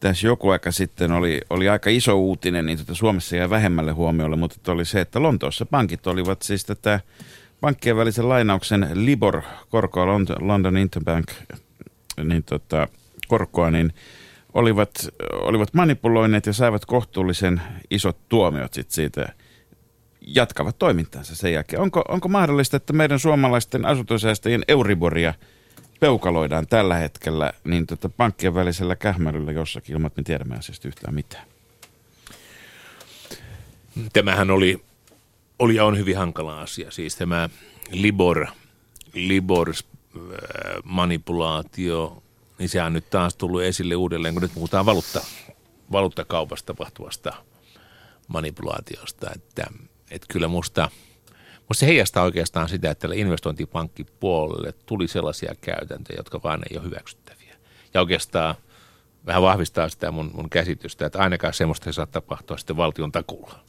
[0.00, 4.36] tässä joku aika sitten oli, oli aika iso uutinen, niin tota Suomessa jäi vähemmälle huomiolle,
[4.36, 7.00] mutta oli se, että Lontoossa pankit olivat siis tätä
[7.60, 10.06] pankkien välisen lainauksen Libor-korkoa,
[10.40, 11.26] London Interbank,
[12.24, 12.88] niin tota,
[13.28, 13.92] korkoa, niin
[14.54, 19.28] olivat, olivat manipuloineet ja saivat kohtuullisen isot tuomiot sit siitä
[20.20, 21.82] jatkavat toimintansa sen jälkeen.
[21.82, 25.34] Onko, onko mahdollista, että meidän suomalaisten asuntosäästäjien Euriboria
[26.00, 31.14] peukaloidaan tällä hetkellä niin tota pankkien välisellä kähmälyllä jossakin ilman, että me tiedämme asiasta yhtään
[31.14, 31.44] mitään?
[34.12, 34.84] Tämähän oli,
[35.58, 36.90] oli ja on hyvin hankala asia.
[36.90, 37.48] Siis tämä
[37.90, 38.46] Libor,
[39.12, 39.74] Libor äh,
[40.84, 42.22] manipulaatio
[42.58, 45.20] niin se on nyt taas tullut esille uudelleen, kun nyt puhutaan valuutta,
[45.92, 47.32] valuuttakaupasta tapahtuvasta
[48.28, 49.30] manipulaatiosta.
[49.34, 49.66] Että,
[50.10, 50.90] että kyllä musta,
[51.68, 57.56] musta se heijastaa oikeastaan sitä, että investointipankkipuolelle tuli sellaisia käytäntöjä, jotka vaan ei ole hyväksyttäviä.
[57.94, 58.54] Ja oikeastaan
[59.26, 63.60] vähän vahvistaa sitä mun, mun käsitystä, että ainakaan semmoista ei saa tapahtua sitten valtion takulla.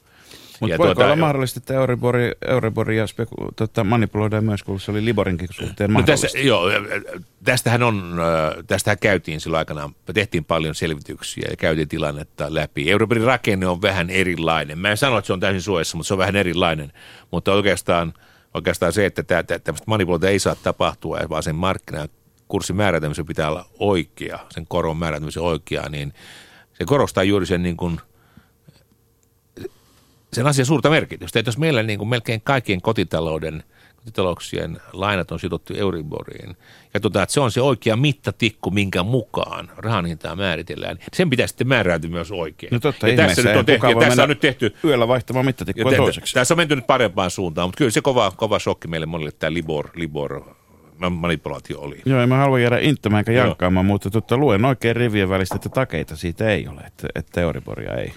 [0.61, 5.05] Mutta voiko tuota, olla mahdollista, että Euribori, Euriboria speku, tota, manipuloidaan myös, kun se oli
[5.05, 6.63] Liborinkin suhteen no tässä, joo,
[7.43, 8.15] tästähän, on,
[8.67, 12.91] tästähän käytiin silloin aikana, tehtiin paljon selvityksiä ja käytiin tilannetta läpi.
[12.91, 14.79] Euriborin rakenne on vähän erilainen.
[14.79, 16.93] Mä en sano, että se on täysin suojassa, mutta se on vähän erilainen.
[17.31, 18.13] Mutta oikeastaan,
[18.53, 22.07] oikeastaan se, että tämmöistä manipulointia ei saa tapahtua, vaan sen markkina
[22.47, 26.13] kurssin määrätämisen pitää olla oikea, sen koron määrätämisen oikea, niin
[26.73, 27.99] se korostaa juuri sen niin kuin–
[30.33, 31.39] sen asian suurta merkitystä.
[31.39, 33.63] Että jos meillä niin kuin melkein kaikkien kotitalouden
[33.99, 36.57] kotitalouksien lainat on sidottu Euriboriin,
[36.93, 41.29] ja tuota, että se on se oikea mittatikku, minkä mukaan rahan hintaa määritellään, niin sen
[41.29, 42.73] pitää sitten määräytyä myös oikein.
[42.73, 45.91] No totta, ja tässä nyt on tehty, ja tässä on nyt tehty yöllä vaihtamaan mittatikkua
[45.91, 46.33] toiseksi.
[46.33, 49.53] Tässä on menty nyt parempaan suuntaan, mutta kyllä se kova, kova shokki meille monille tämä
[49.53, 50.43] Libor, Libor
[51.09, 52.01] manipulaatio oli.
[52.05, 55.69] Joo, en mä halua jäädä inttämään enkä jankkaamaan, mutta totta, luen oikein rivien välistä, että
[55.69, 58.13] takeita siitä ei ole, että, että Euriboria ei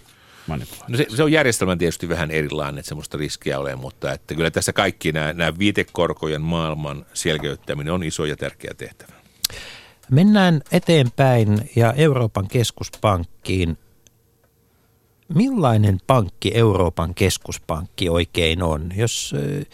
[0.89, 4.51] No se, se on järjestelmän tietysti vähän erilainen, että semmoista riskiä ole, mutta että kyllä
[4.51, 9.13] tässä kaikki nämä, nämä viitekorkojen maailman selkeyttäminen on iso ja tärkeä tehtävä.
[10.11, 13.79] Mennään eteenpäin ja Euroopan keskuspankkiin.
[15.35, 18.93] Millainen pankki Euroopan keskuspankki oikein on?
[18.97, 19.67] Jos, eh,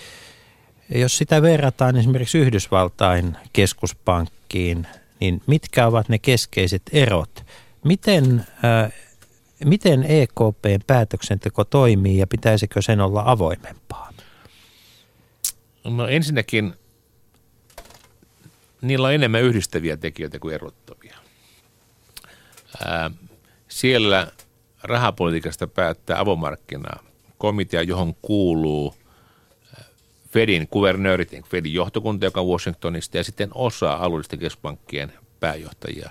[1.01, 4.87] jos sitä verrataan esimerkiksi Yhdysvaltain keskuspankkiin,
[5.21, 7.45] niin mitkä ovat ne keskeiset erot?
[7.85, 8.93] Miten äh,
[9.65, 14.13] Miten EKPn päätöksenteko toimii ja pitäisikö sen olla avoimempaa?
[15.85, 16.75] No ensinnäkin
[18.83, 21.17] niillä on enemmän yhdistäviä tekijöitä kuin erottavia.
[22.85, 23.11] Ää,
[23.69, 24.33] siellä
[24.83, 27.03] rahapolitiikasta päättää avomarkkina
[27.39, 28.95] komitea, johon kuuluu
[30.31, 36.11] Fedin kuvernöörit, Fedin johtokunta, joka on Washingtonista, ja sitten osa alueellisten keskuspankkien pääjohtajia.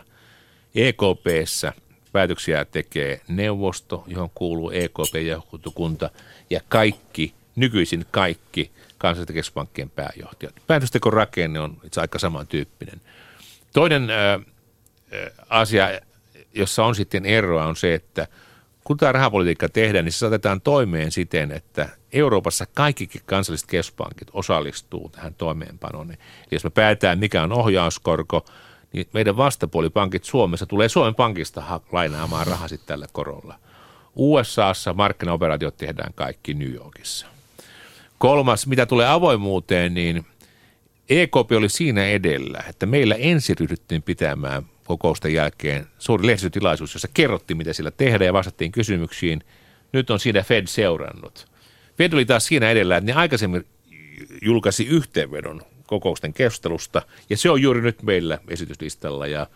[0.75, 1.73] EKPssä–
[2.17, 6.09] päätöksiä tekee neuvosto, johon kuuluu EKP-johtokunta
[6.49, 10.55] ja kaikki, nykyisin kaikki kansallisten keskuspankkien pääjohtajat.
[10.67, 13.01] Päätöstekon rakenne on itse aika samantyyppinen.
[13.73, 14.39] Toinen ää,
[15.49, 15.89] asia,
[16.53, 18.27] jossa on sitten eroa, on se, että
[18.83, 25.09] kun tämä rahapolitiikka tehdään, niin se saatetaan toimeen siten, että Euroopassa kaikki kansalliset keskuspankit osallistuu
[25.09, 26.11] tähän toimeenpanoon.
[26.11, 26.19] Eli
[26.51, 28.45] jos me päätetään, mikä on ohjauskorko,
[28.97, 33.59] niin meidän vastapuolipankit Suomessa tulee Suomen pankista lainaamaan rahaa sitten tällä korolla.
[34.15, 37.27] USAssa markkinaoperaatiot tehdään kaikki New Yorkissa.
[38.17, 40.25] Kolmas, mitä tulee avoimuuteen, niin
[41.09, 47.57] EKP oli siinä edellä, että meillä ensin ryhdyttiin pitämään kokousten jälkeen suuri lehdistötilaisuus, jossa kerrottiin,
[47.57, 49.43] mitä sillä tehdään ja vastattiin kysymyksiin.
[49.91, 51.47] Nyt on siinä Fed seurannut.
[51.97, 53.65] Fed oli taas siinä edellä, että ne aikaisemmin
[54.41, 59.47] julkaisi yhteenvedon kokousten keskustelusta, ja se on juuri nyt meillä esityslistalla, ja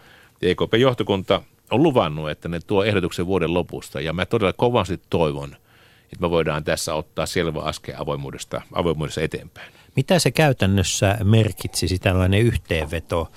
[0.41, 5.55] EKP-johtokunta on luvannut, että ne tuo ehdotuksen vuoden lopusta, ja mä todella kovasti toivon,
[6.03, 9.73] että me voidaan tässä ottaa selvä askel avoimuudesta, avoimuudessa eteenpäin.
[9.95, 13.31] Mitä se käytännössä merkitsisi tällainen yhteenveto?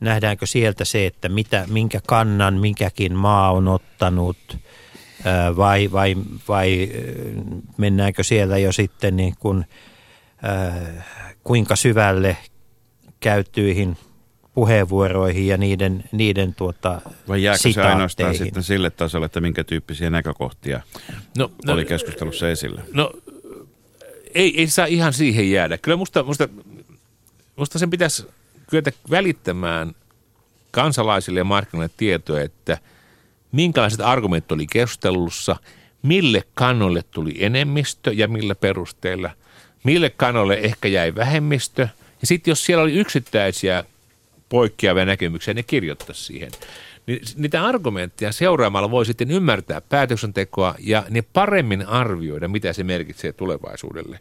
[0.00, 4.36] Nähdäänkö sieltä se, että mitä, minkä kannan minkäkin maa on ottanut
[5.56, 6.16] vai, vai,
[6.48, 6.88] vai
[7.76, 9.64] mennäänkö siellä jo sitten niin kuin,
[11.44, 12.36] kuinka syvälle
[13.20, 13.96] käytyihin
[14.54, 20.10] puheenvuoroihin ja niiden, niiden tuota, Vai jääkö se ainoastaan sitten sille tasolle, että minkä tyyppisiä
[20.10, 20.80] näkökohtia
[21.38, 22.82] no, no, oli keskustelussa esillä?
[22.92, 23.12] No
[24.34, 25.78] ei, ei saa ihan siihen jäädä.
[25.78, 26.48] Kyllä musta, musta,
[27.56, 28.26] musta sen pitäisi
[28.70, 29.94] kyetä välittämään
[30.70, 32.78] kansalaisille ja markkinoille tietoa, että
[33.52, 35.56] minkälaiset argumentit oli keskustelussa,
[36.02, 39.30] mille kannolle tuli enemmistö ja millä perusteilla,
[39.84, 41.88] mille kannolle ehkä jäi vähemmistö.
[42.20, 43.84] Ja sitten jos siellä oli yksittäisiä
[44.48, 46.50] poikkeavia näkemyksiä, ne kirjoittaisi siihen.
[47.06, 53.32] Niin niitä argumentteja seuraamalla voi sitten ymmärtää päätöksentekoa ja ne paremmin arvioida, mitä se merkitsee
[53.32, 54.20] tulevaisuudelle.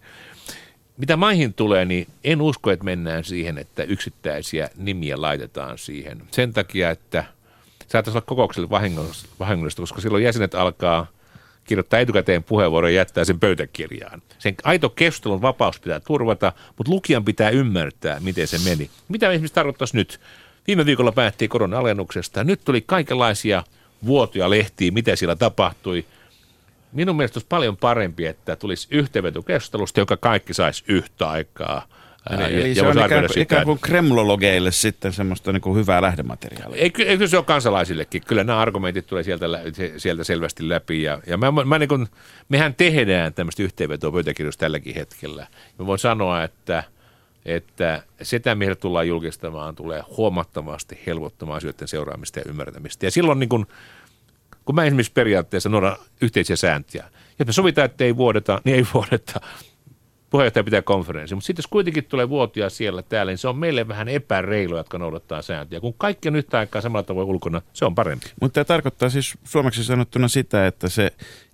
[0.98, 6.22] Mitä maihin tulee, niin en usko, että mennään siihen, että yksittäisiä nimiä laitetaan siihen.
[6.32, 7.24] Sen takia, että
[7.88, 8.70] saattaisi olla kokoukselle
[9.40, 11.08] vahingollista, koska silloin jäsenet alkaa
[11.64, 14.22] kirjoittaa etukäteen puheenvuoron ja jättää sen pöytäkirjaan.
[14.40, 18.90] Sen aito keskustelun vapaus pitää turvata, mutta lukijan pitää ymmärtää, miten se meni.
[19.08, 20.20] Mitä esimerkiksi tarkoittaisi nyt?
[20.68, 22.44] Viime viikolla päättiin korona-alennuksesta.
[22.44, 23.64] Nyt tuli kaikenlaisia
[24.06, 26.06] vuotoja lehtiä, mitä siellä tapahtui.
[26.92, 31.88] Minun mielestä olisi paljon parempi, että tulisi yhteenveto keskustelusta, joka kaikki saisi yhtä aikaa.
[32.30, 33.42] Eli, ja, eli se on ikään, sitä.
[33.42, 36.82] ikään kuin kremlologeille sitten semmoista niin kuin hyvää lähdemateriaalia.
[36.82, 38.22] Ei, ei se ole kansalaisillekin.
[38.28, 39.46] Kyllä nämä argumentit tulee sieltä,
[39.98, 41.04] sieltä selvästi läpi.
[41.04, 42.08] Ja, ja mä, mä niin kuin,
[42.50, 45.48] mehän tehdään tämmöistä yhteenvetoa pöytäkirjoista tälläkin hetkellä.
[45.80, 46.84] Mä voin sanoa, että–
[47.46, 53.06] että sitä, mihin tullaan julkistamaan, tulee huomattavasti helpottamaan asioiden seuraamista ja ymmärtämistä.
[53.06, 53.68] Ja silloin niin kun,
[54.66, 57.04] kun mä esimerkiksi periaatteessa noudan yhteisiä sääntöjä,
[57.40, 59.42] jos me sovitaan, että ei vuodeta, niin ei vuodeta.
[60.34, 63.88] Puheenjohtaja pitää konferenssi, mutta sitten jos kuitenkin tulee vuotia siellä täällä, niin se on meille
[63.88, 65.82] vähän epäreilu, jotka noudattaa sääntöjä.
[65.82, 68.26] Kun kaikki on yhtä aikaa samalla tavoin ulkona, se on parempi.
[68.42, 71.12] Mutta tämä tarkoittaa siis suomeksi sanottuna sitä, että se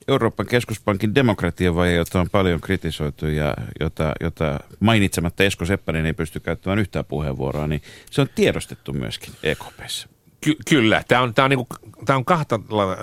[0.08, 6.40] Euroopan keskuspankin demokratiavaje, jota on paljon kritisoitu ja jota, jota mainitsematta Esko Seppänen ei pysty
[6.40, 10.10] käyttämään yhtään puheenvuoroa, niin se on tiedostettu myöskin EKPssä.
[10.42, 11.68] Ky- kyllä, tämä on, tämä on, niinku,
[12.06, 12.98] tämä on kahdella,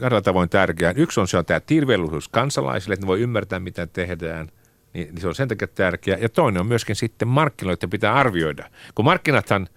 [0.00, 0.92] kahdella tavoin tärkeää.
[0.96, 4.50] Yksi on se on tämä tilvellisuus kansalaisille, että ne voi ymmärtää, mitä tehdään.
[4.94, 6.18] Niin, niin se on sen takia tärkeää.
[6.18, 8.70] Ja toinen on myöskin sitten markkinoita pitää arvioida.
[8.94, 9.68] Kun markkinathan,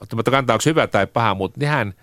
[0.00, 1.94] ottamatta kantaa, onko hyvä tai paha, mutta nehän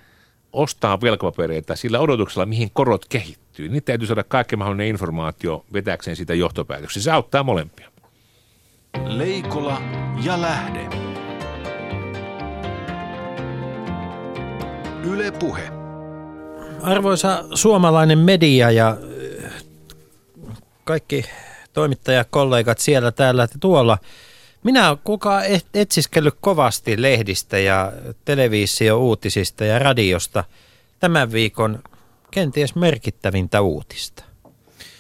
[0.54, 3.70] ostaa velkapapereita sillä odotuksella, mihin korot kehittyy.
[3.70, 7.04] Niin täytyy saada kaikki mahdollinen informaatio vetääkseen sitä johtopäätöksiä.
[7.04, 7.92] Se auttaa molempia.
[9.06, 9.82] Leikola
[10.24, 10.90] ja lähde.
[15.04, 15.72] Yle Puhe.
[16.82, 18.98] Arvoisa suomalainen media ja
[19.46, 19.52] äh,
[20.84, 21.26] kaikki
[21.74, 23.98] toimittajakollegat siellä, täällä ja tuolla.
[24.64, 25.44] Minä olen kukaan
[25.74, 27.92] etsiskellyt kovasti lehdistä ja
[28.26, 30.44] televisio-uutisista ja radiosta
[31.00, 31.84] tämän viikon
[32.32, 34.24] kenties merkittävintä uutista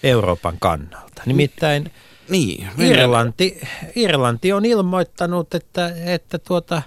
[0.03, 1.21] Euroopan kannalta.
[1.25, 1.91] Nimittäin
[2.29, 3.61] niin, Irlanti,
[3.95, 6.81] Irlanti on ilmoittanut, että, että tuota,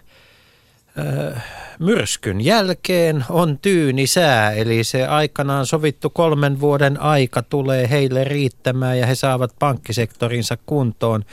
[1.78, 8.98] myrskyn jälkeen on tyyni sää, eli se aikanaan sovittu kolmen vuoden aika tulee heille riittämään
[8.98, 11.24] ja he saavat pankkisektorinsa kuntoon.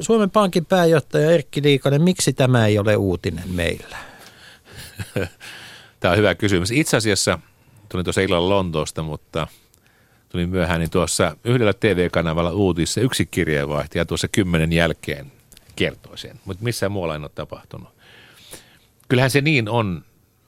[0.00, 3.96] Suomen Pankin pääjohtaja Erkki Liikonen, miksi tämä ei ole uutinen meillä?
[6.00, 6.70] Tämä on hyvä kysymys.
[6.70, 7.38] Itse asiassa–
[7.94, 9.46] tulin tuossa illalla Lontoosta, mutta
[10.28, 15.32] tulin myöhään, niin tuossa yhdellä TV-kanavalla uutissa yksi kirjeenvaihtaja tuossa kymmenen jälkeen
[15.76, 17.93] kertoi sen, mutta missään muualla ei ole tapahtunut.
[19.08, 20.04] Kyllähän se niin on,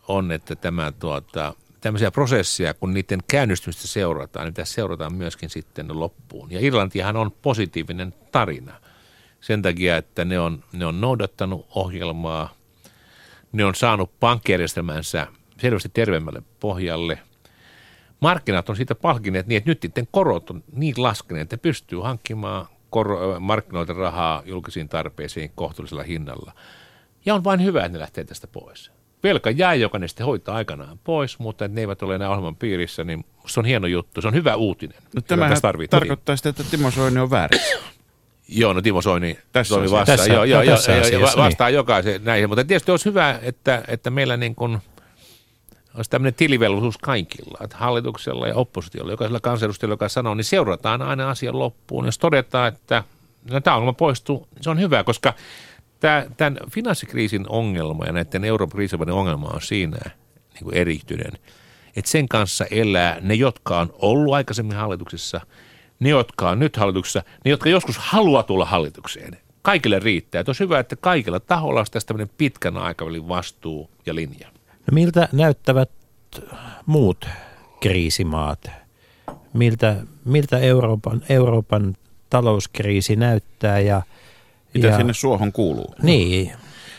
[0.08, 6.00] on että tämä tuota, tämmöisiä prosesseja, kun niiden käynnistymistä seurataan, niin tässä seurataan myöskin sitten
[6.00, 6.50] loppuun.
[6.50, 8.80] Ja Irlantihan on positiivinen tarina
[9.40, 12.54] sen takia, että ne on, ne on noudattanut ohjelmaa,
[13.52, 15.26] ne on saanut pankkijärjestelmänsä
[15.60, 17.18] selvästi terveemmälle pohjalle–
[18.20, 22.66] markkinat on siitä palkineet niin, että nyt sitten korot on niin laskeneet, että pystyy hankkimaan
[22.90, 26.52] kor- markkinoilta rahaa julkisiin tarpeisiin kohtuullisella hinnalla.
[27.26, 28.90] Ja on vain hyvä, että ne lähtee tästä pois.
[29.22, 33.04] Velka jää, joka ne sitten hoitaa aikanaan pois, mutta ne eivät ole enää ohjelman piirissä,
[33.04, 34.20] niin se on hieno juttu.
[34.20, 34.98] Se on hyvä uutinen.
[35.14, 35.50] No, tämä
[35.90, 37.60] tarkoittaa sitä, että Timo Soini on väärin.
[38.48, 39.98] Joo, no Timo Soini, Tässä Soini asiassa.
[39.98, 42.90] vastaa, Tässä- joo, joo, no, joo, tässä joo, joo, asiassa, vastaa jokaisen näihin, mutta tietysti
[42.90, 44.78] olisi hyvä, että, että meillä niin kuin
[45.94, 51.30] olisi tämmöinen tilivelvollisuus kaikilla, että hallituksella ja oppositiolla, jokaisella kansanedustajalla, joka sanoo, niin seurataan aina
[51.30, 52.06] asian loppuun.
[52.06, 53.04] Jos todetaan, että
[53.50, 55.34] no, tämä ongelma poistuu, se on hyvä, koska
[56.06, 59.98] tämä, tämän finanssikriisin ongelma ja näiden Euroopan kriisin ongelma on siinä
[60.54, 61.32] niin kuin erityinen,
[61.96, 65.40] että sen kanssa elää ne, jotka on ollut aikaisemmin hallituksessa,
[66.00, 69.38] ne, jotka on nyt hallituksessa, ne, jotka joskus haluaa tulla hallitukseen.
[69.62, 70.40] Kaikille riittää.
[70.40, 74.48] Että olisi hyvä, että kaikilla taholla olisi tästä tämmöinen pitkän aikavälin vastuu ja linja.
[74.66, 75.90] No miltä näyttävät
[76.86, 77.28] muut
[77.80, 78.70] kriisimaat?
[79.52, 81.96] Miltä, miltä Euroopan, Euroopan
[82.30, 83.80] talouskriisi näyttää?
[83.80, 84.02] Ja,
[84.76, 85.94] Mitä ja, sinne suohon kuuluu?
[86.02, 86.52] Niin,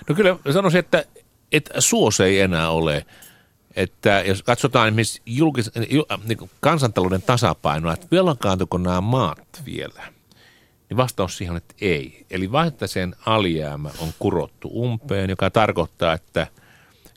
[0.10, 1.06] No kyllä sanoisin, että,
[1.52, 3.06] että suos ei enää ole.
[3.76, 10.04] Että jos katsotaan esimerkiksi julkis, ju- niin kuin kansantalouden tasapainoa, että velkaantuiko nämä maat vielä,
[10.90, 12.26] niin vastaus siihen on, että ei.
[12.32, 16.48] Eli vaikka sen alijäämä on kurottu umpeen, joka tarkoittaa, että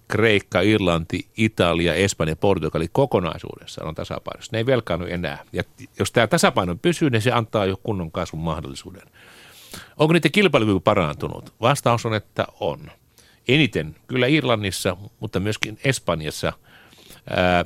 [0.08, 4.50] Kreikka, Irlanti, Italia, Espanja ja Portugali kokonaisuudessaan on tasapainossa.
[4.52, 5.38] Ne ei velkaannu enää.
[5.52, 5.62] Ja
[5.98, 9.02] jos tämä tasapaino pysyy, niin se antaa jo kunnon kasvun mahdollisuuden.
[10.00, 11.54] Onko niiden kilpailukyky parantunut?
[11.60, 12.90] Vastaus on, että on.
[13.48, 16.52] Eniten kyllä Irlannissa, mutta myöskin Espanjassa
[17.30, 17.64] ää,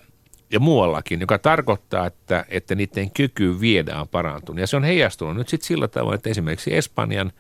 [0.51, 4.61] ja muuallakin, joka tarkoittaa, että, että niiden kyky viedä on parantunut.
[4.61, 7.33] Ja se on heijastunut nyt sitten sillä tavoin, että esimerkiksi Espanjan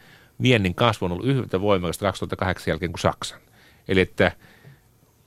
[0.43, 3.41] viennin kasvu on ollut yhtä voimakasta 2008 jälkeen kuin Saksan.
[3.89, 4.33] Eli että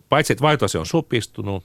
[0.10, 1.64] paitsi että vaihtotase on supistunut,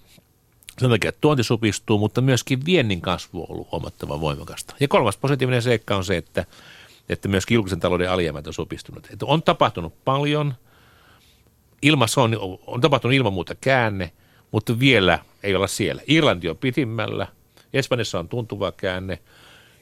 [0.78, 4.74] sen takia, että tuonti supistuu, mutta myöskin viennin kasvu on ollut huomattavan voimakasta.
[4.80, 6.44] Ja kolmas positiivinen seikka on se, että,
[7.12, 9.08] että myöskin julkisen talouden alijäämät on supistunut.
[9.12, 10.54] Että on tapahtunut paljon,
[11.82, 14.12] ilmassa on, on tapahtunut ilman muuta käänne,
[14.50, 16.02] mutta vielä ei olla siellä.
[16.06, 17.26] Irlanti on pitimmällä,
[17.72, 19.18] Espanjassa on tuntuva käänne.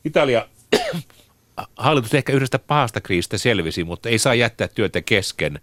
[0.05, 0.47] Italia,
[1.77, 5.61] hallitus ehkä yhdestä pahasta kriisistä selvisi, mutta ei saa jättää työtä kesken.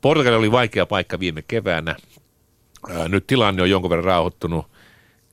[0.00, 1.96] Portugali oli vaikea paikka viime keväänä.
[2.90, 4.66] Ää, Nyt tilanne on jonkun verran rauhoittunut.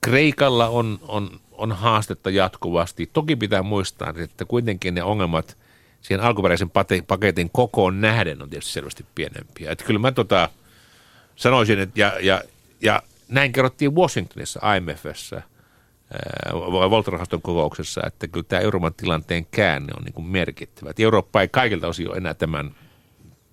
[0.00, 3.10] Kreikalla on, on, on haastetta jatkuvasti.
[3.12, 5.56] Toki pitää muistaa, että kuitenkin ne ongelmat
[6.04, 6.70] siihen alkuperäisen
[7.06, 9.70] paketin kokoon nähden on tietysti selvästi pienempiä.
[9.70, 10.48] Että kyllä mä tota,
[11.36, 12.42] sanoisin, että ja, ja,
[12.80, 15.42] ja näin kerrottiin Washingtonissa IMFssä,
[16.90, 20.90] valtorahaston kokouksessa, että kyllä tämä Euroopan tilanteen käänne on niin kuin merkittävä.
[20.90, 22.74] Että Eurooppa ei kaikilta osin ole enää tämän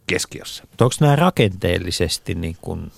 [0.08, 0.64] keskiössä.
[0.82, 2.91] Onko nämä rakenteellisesti niin kuin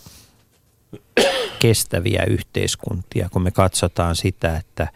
[1.59, 4.87] kestäviä yhteiskuntia, kun me katsotaan sitä, että,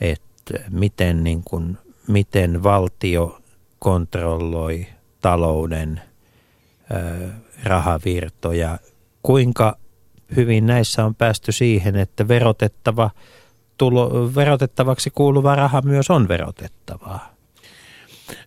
[0.00, 1.78] että miten, niin kuin,
[2.08, 3.40] miten valtio
[3.78, 4.86] kontrolloi
[5.20, 6.00] talouden
[6.90, 7.28] ö,
[7.64, 8.78] rahavirtoja,
[9.22, 9.78] kuinka
[10.36, 13.10] hyvin näissä on päästy siihen, että verotettava,
[13.78, 17.36] tulo, verotettavaksi kuuluva raha myös on verotettavaa.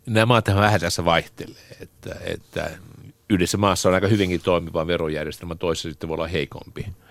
[0.06, 2.72] Nämä maat vähän tässä vaihtelee, että, että
[3.30, 6.86] yhdessä maassa on aika hyvinkin toimiva verojärjestelmä, toisessa sitten voi olla heikompi.
[6.86, 7.09] Ää,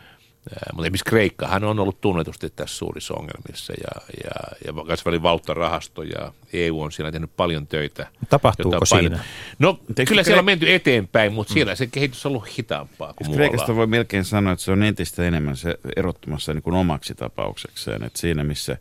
[0.72, 6.32] Mutta esimerkiksi Kreikkahan on ollut tunnetusti tässä suurissa ongelmissa ja, ja, ja kansainvälinen valuuttarahasto ja
[6.52, 8.06] EU on siellä tehnyt paljon töitä.
[8.30, 9.24] Tapahtuuko siinä?
[9.58, 13.12] No Eikö kyllä Kre- siellä on menty eteenpäin, mutta siellä se kehitys on ollut hitaampaa
[13.12, 17.14] kuin Kreikasta voi melkein sanoa, että se on entistä enemmän se erottumassa niin kuin omaksi
[17.14, 18.02] tapauksekseen.
[18.02, 18.76] Että siinä missä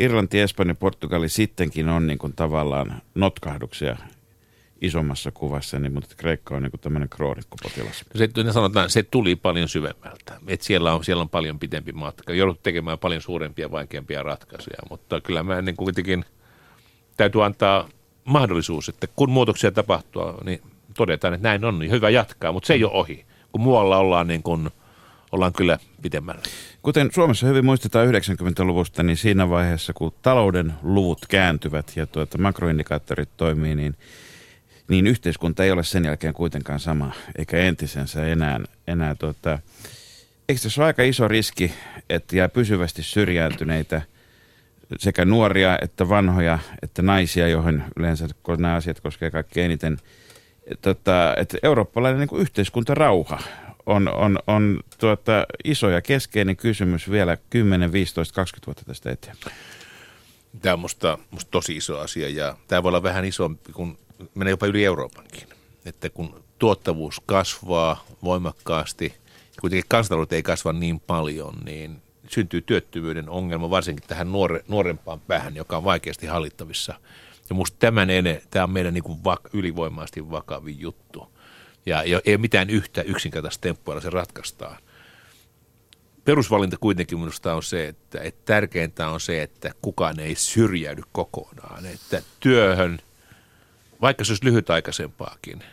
[0.00, 3.96] Irlanti, Espanja, Portugali sittenkin on niin kuin tavallaan notkahduksia
[4.82, 8.04] isommassa kuvassa, niin, mutta Kreikka on niin tämmöinen kroonikkopotilas.
[8.14, 10.40] Se, ne sanotaan, se tuli paljon syvemmältä.
[10.46, 12.32] Et siellä, on, siellä on paljon pitempi matka.
[12.32, 16.24] Joudut tekemään paljon suurempia, vaikeampia ratkaisuja, mutta kyllä mä niin kuitenkin
[17.16, 17.88] täytyy antaa
[18.24, 20.62] mahdollisuus, että kun muutoksia tapahtuu, niin
[20.96, 23.24] todetaan, että näin on, niin hyvä jatkaa, mutta se ei ole ohi.
[23.52, 24.70] Kun muualla ollaan, niin kuin,
[25.32, 26.42] ollaan kyllä pitemmällä.
[26.82, 33.28] Kuten Suomessa hyvin muistetaan 90-luvusta, niin siinä vaiheessa, kun talouden luvut kääntyvät ja tuota makroindikaattorit
[33.36, 33.96] toimii, niin,
[34.88, 38.60] niin yhteiskunta ei ole sen jälkeen kuitenkaan sama, eikä entisensä enää.
[38.86, 39.58] enää tuota,
[40.48, 41.72] eikö tässä ole aika iso riski,
[42.10, 44.02] että jää pysyvästi syrjäytyneitä
[44.98, 48.28] sekä nuoria että vanhoja että naisia, joihin yleensä
[48.58, 49.98] nämä asiat koskee kaikkein eniten.
[50.82, 53.38] Tota, että eurooppalainen niin kuin yhteiskuntarauha
[53.86, 59.56] on, on, on tuota, iso ja keskeinen kysymys vielä 10, 15, 20 vuotta tästä eteenpäin.
[60.62, 63.98] Tämä on musta, musta tosi iso asia ja tämä voi olla vähän isompi, kun
[64.34, 65.48] menee jopa yli Euroopankin.
[65.84, 69.14] Että kun tuottavuus kasvaa voimakkaasti
[69.60, 75.56] kuitenkin kansantaloudet ei kasva niin paljon, niin syntyy työttömyyden ongelma varsinkin tähän nuore, nuorempaan päähän,
[75.56, 76.94] joka on vaikeasti hallittavissa.
[77.48, 81.32] Ja musta tämän ene, tämä on meidän niin kuin vak, ylivoimaisesti vakavin juttu.
[81.86, 84.76] Ja ei ole mitään yhtä yksinkertaista temppua, se ratkaistaan.
[86.24, 91.86] Perusvalinta kuitenkin minusta on se, että, että tärkeintä on se, että kukaan ei syrjäydy kokonaan.
[91.86, 92.98] Että työhön
[94.02, 95.64] vaikka se olisi lyhytaikaisempaakin,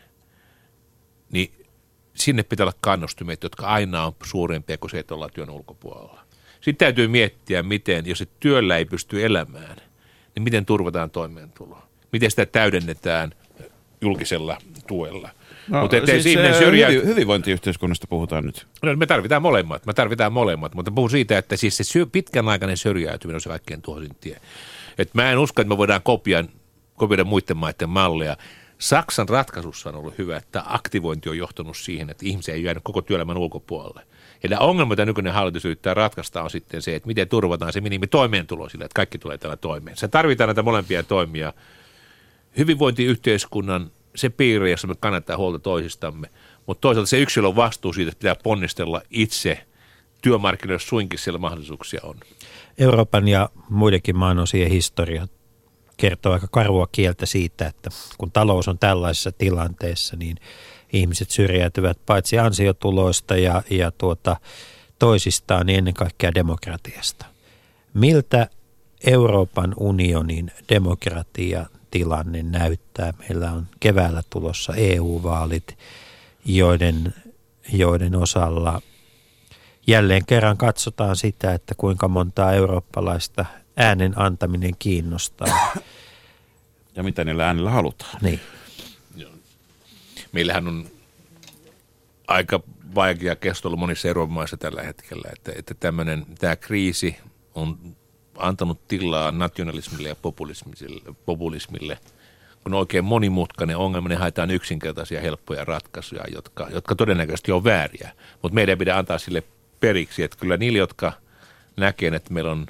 [1.32, 1.66] niin
[2.16, 6.20] sinne pitää olla kannustimet, jotka aina on suurempia kuin se, että ollaan työn ulkopuolella.
[6.62, 9.78] Sitten täytyy miettiä, miten, jos se työllä ei pysty elämään,
[10.36, 11.84] niin miten turvataan toimeentulo.
[12.12, 13.32] Miten sitä täydennetään
[14.02, 14.58] julkisella
[14.88, 15.30] tuella.
[15.68, 16.90] No, Mutta ettei siis, ihminen äh, syrjää...
[16.90, 18.68] hyvi- hyvinvointiyhteiskunnasta puhutaan nyt.
[18.82, 22.50] No, me tarvitaan molemmat, me tarvitaan molemmat, mutta puhun siitä, että siis se syö, pitkän
[22.50, 24.42] aikainen syrjäytyminen on se kaikkein tuhoisin tie.
[24.98, 26.50] Et mä en usko, että me voidaan kopioida,
[27.00, 28.38] kopioida muiden maiden malleja.
[28.78, 33.02] Saksan ratkaisussa on ollut hyvä, että aktivointi on johtanut siihen, että ihmisiä ei jäänyt koko
[33.02, 34.02] työelämän ulkopuolelle.
[34.44, 37.82] Ja tämä ongelma, mitä nykyinen hallitus yrittää ratkaista, on sitten se, että miten turvataan se
[37.82, 39.98] minimi toimeentulo sille, että kaikki tulee tällä toimeen.
[39.98, 41.54] Se tarvitaan näitä molempia toimia.
[42.58, 46.30] Hyvinvointiyhteiskunnan se piiri, jossa me kannattaa huolta toisistamme,
[46.66, 49.66] mutta toisaalta se yksilön vastuu siitä, että pitää ponnistella itse
[50.22, 52.16] työmarkkinoilla suinkin siellä mahdollisuuksia on.
[52.78, 55.28] Euroopan ja muidenkin maanosien historia
[56.00, 60.38] kertoo aika karua kieltä siitä, että kun talous on tällaisessa tilanteessa, niin
[60.94, 64.36] ihmiset syrjäytyvät paitsi ansiotuloista ja, ja tuota,
[65.00, 67.26] toisistaan, niin ennen kaikkea demokratiasta.
[67.94, 68.48] Miltä
[69.08, 73.14] Euroopan unionin demokratia tilanne näyttää?
[73.20, 75.78] Meillä on keväällä tulossa EU-vaalit,
[76.46, 77.14] joiden,
[77.74, 78.82] joiden osalla
[79.88, 83.46] jälleen kerran katsotaan sitä, että kuinka montaa eurooppalaista
[83.78, 85.48] äänen antaminen kiinnostaa.
[86.96, 88.18] Ja mitä niillä äänillä halutaan.
[88.22, 88.40] Niin.
[90.32, 90.86] Meillähän on
[92.28, 92.60] aika
[92.96, 97.18] vaikea kestolo monissa Euroopan maissa tällä hetkellä, että, että tämmöinen, tämä kriisi
[97.56, 97.96] on
[98.38, 101.98] antanut tilaa nationalismille ja populismille, populismille
[102.64, 108.12] kun on oikein monimutkainen ongelma, niin haetaan yksinkertaisia helppoja ratkaisuja, jotka, jotka todennäköisesti on vääriä.
[108.42, 109.44] Mutta meidän pitää antaa sille
[109.80, 111.14] periksi, että kyllä niille, jotka
[111.78, 112.68] näkee, että meillä on,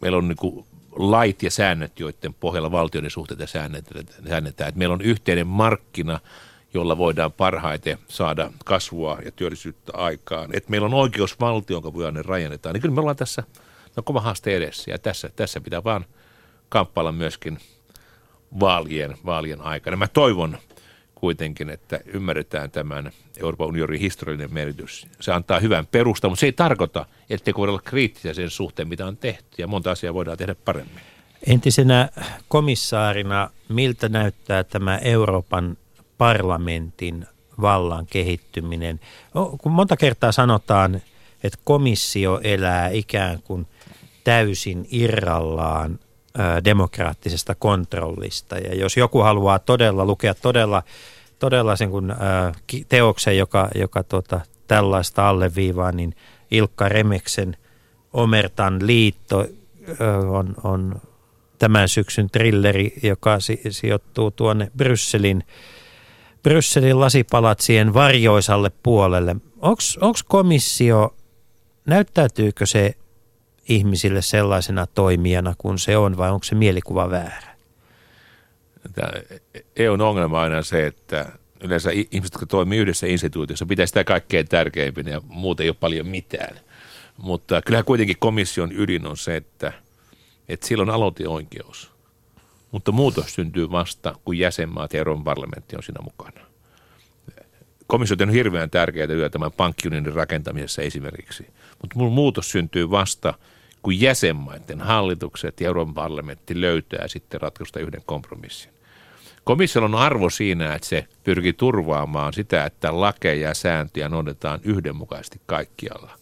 [0.00, 6.20] meillä on niin lait ja säännöt, joiden pohjalla valtioiden suhteita säännetään, meillä on yhteinen markkina,
[6.74, 10.50] jolla voidaan parhaiten saada kasvua ja työllisyyttä aikaan.
[10.52, 12.72] Että meillä on oikeusvaltio, jonka voidaan rajennetaan.
[12.72, 13.42] Niin kyllä me ollaan tässä
[13.96, 16.04] no, kova haaste edessä ja tässä, tässä pitää vaan
[16.68, 17.58] kamppailla myöskin
[18.60, 19.96] vaalien, vaalien aikana.
[19.96, 20.58] Mä toivon
[21.20, 25.06] kuitenkin, että ymmärretään tämän Euroopan unionin historiallinen merkitys.
[25.20, 29.06] Se antaa hyvän perustan, mutta se ei tarkoita, ettei voida olla kriittisiä sen suhteen, mitä
[29.06, 31.00] on tehty, ja monta asiaa voidaan tehdä paremmin.
[31.46, 32.08] Entisenä
[32.48, 35.76] komissaarina, miltä näyttää tämä Euroopan
[36.18, 37.26] parlamentin
[37.60, 39.00] vallan kehittyminen?
[39.58, 41.02] Kun monta kertaa sanotaan,
[41.42, 43.66] että komissio elää ikään kuin
[44.24, 45.98] täysin irrallaan
[46.64, 48.58] demokraattisesta kontrollista.
[48.58, 50.82] Ja jos joku haluaa todella lukea todella,
[51.38, 52.14] todella sen kun,
[52.88, 56.14] teoksen, joka, joka tota, tällaista alleviivaa, niin
[56.50, 57.56] Ilkka Remeksen
[58.12, 59.46] Omertan liitto
[60.28, 61.00] on, on
[61.58, 65.44] tämän syksyn trilleri, joka si- sijoittuu tuonne Brysselin,
[66.42, 69.36] Brysselin lasipalatsien varjoisalle puolelle.
[70.00, 71.14] Onko komissio,
[71.86, 72.94] näyttäytyykö se
[73.68, 77.58] ihmisille sellaisena toimijana kuin se on vai onko se mielikuva väärä?
[79.76, 84.48] EUn ongelma on aina se, että yleensä ihmiset, jotka toimii yhdessä instituutiossa, pitää sitä kaikkein
[84.48, 86.60] tärkeimpinä ja muuten ei ole paljon mitään.
[87.16, 89.72] Mutta kyllähän kuitenkin komission ydin on se, että,
[90.48, 91.92] että sillä on aloiteoikeus.
[92.70, 96.40] Mutta muutos syntyy vasta, kun jäsenmaat ja Euroopan parlamentti on siinä mukana.
[97.86, 101.46] Komissio on hirveän tärkeää työtä tämän pankkiunionin rakentamisessa esimerkiksi.
[101.82, 103.34] Mutta muutos syntyy vasta,
[103.82, 108.72] kun jäsenmaiden hallitukset ja Euroopan parlamentti löytää sitten ratkaista yhden kompromissin.
[109.44, 115.40] Komissiolla on arvo siinä, että se pyrkii turvaamaan sitä, että lakeja ja sääntöjä noudatetaan yhdenmukaisesti
[115.46, 116.18] kaikkialla.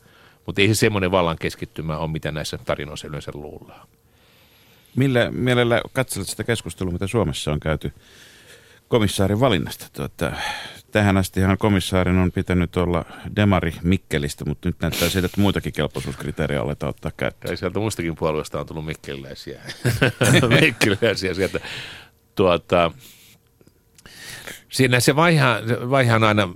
[0.46, 3.88] Mutta ei se semmoinen vallan keskittymä ole, mitä näissä tarinoissa yleensä luullaan.
[4.96, 7.92] Millä mielellä katselet sitä keskustelua, mitä Suomessa on käyty
[8.88, 9.86] komissaarin valinnasta?
[9.92, 10.32] Tuota,
[10.96, 13.04] tähän astihan komissaarin on pitänyt olla
[13.36, 17.52] Demari Mikkelistä, mutta nyt näyttää siltä, että muitakin kelpoisuuskriteerejä aletaan ottaa käyttöön.
[17.52, 19.60] Ja sieltä muistakin puolueesta on tullut mikkeliläisiä.
[20.60, 21.60] mikkeliläisiä sieltä.
[22.34, 22.90] Tuota,
[24.68, 26.48] siinä se vaihe, on aina,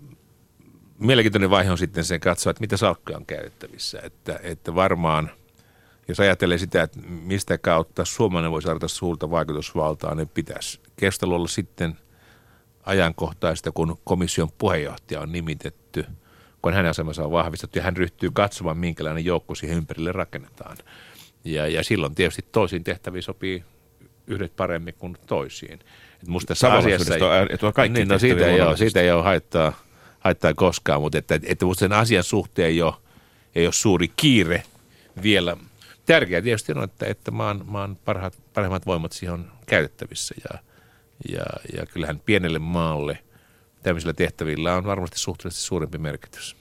[0.99, 4.01] mielenkiintoinen vaihe on sitten se katsoa, että mitä salkkuja on käytettävissä.
[4.03, 5.31] Että, että varmaan,
[6.09, 11.49] jos ajattelee sitä, että mistä kautta suomalainen voi saada suurta vaikutusvaltaa, niin pitäisi keskustelu olla
[11.49, 11.97] sitten–
[12.83, 16.05] ajankohtaista, kun komission puheenjohtaja on nimitetty,
[16.63, 20.77] kun hänen asemansa on vahvistettu ja hän ryhtyy katsomaan, minkälainen joukko siihen ympärille rakennetaan.
[21.45, 23.65] Ja, ja silloin tietysti toisiin tehtäviin sopii
[24.27, 25.79] yhdet paremmin kuin toisiin.
[26.23, 27.21] Et musta tässä asiassa ei,
[27.51, 29.73] etua kaikki niin, no siitä ei, ole, siitä ei ole haittaa,
[30.19, 32.95] haittaa koskaan, mutta että, että musta sen asian suhteen ei ole,
[33.55, 34.63] ei ole suuri kiire
[35.23, 35.57] vielä.
[36.07, 40.59] Tärkeää tietysti on, että, että maan, maan parhaat, parhaimmat voimat siihen on käytettävissä ja–
[41.29, 41.45] Ja,
[41.77, 43.19] ja kyllähän pienelle maalle
[43.83, 46.57] tämmöisillä tehtävillä on varmasti suhteellisesti suurempi merkitys.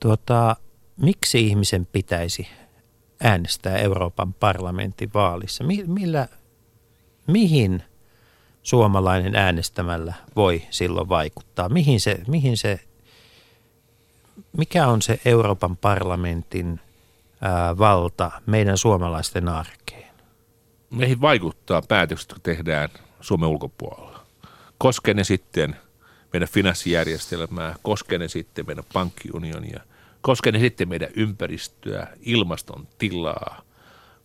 [0.00, 0.56] Tuota,
[0.96, 2.48] miksi ihmisen pitäisi
[3.22, 5.64] äänestää Euroopan parlamentin vaalissa?
[5.64, 6.28] Mi- millä,
[7.26, 7.82] mihin
[8.62, 11.68] suomalainen äänestämällä voi silloin vaikuttaa?
[11.68, 12.80] Mihin se, mihin se,
[14.56, 16.80] mikä on se Euroopan parlamentin
[17.40, 20.14] ää, valta meidän suomalaisten arkeen?
[20.90, 22.88] Meihin vaikuttaa päätökset, jotka tehdään
[23.20, 24.26] Suomen ulkopuolella.
[24.78, 25.76] Koskee ne sitten
[26.32, 29.80] meidän finanssijärjestelmää, koskee ne sitten meidän pankkiunionia,
[30.20, 33.62] koskee ne sitten meidän ympäristöä, ilmaston tilaa,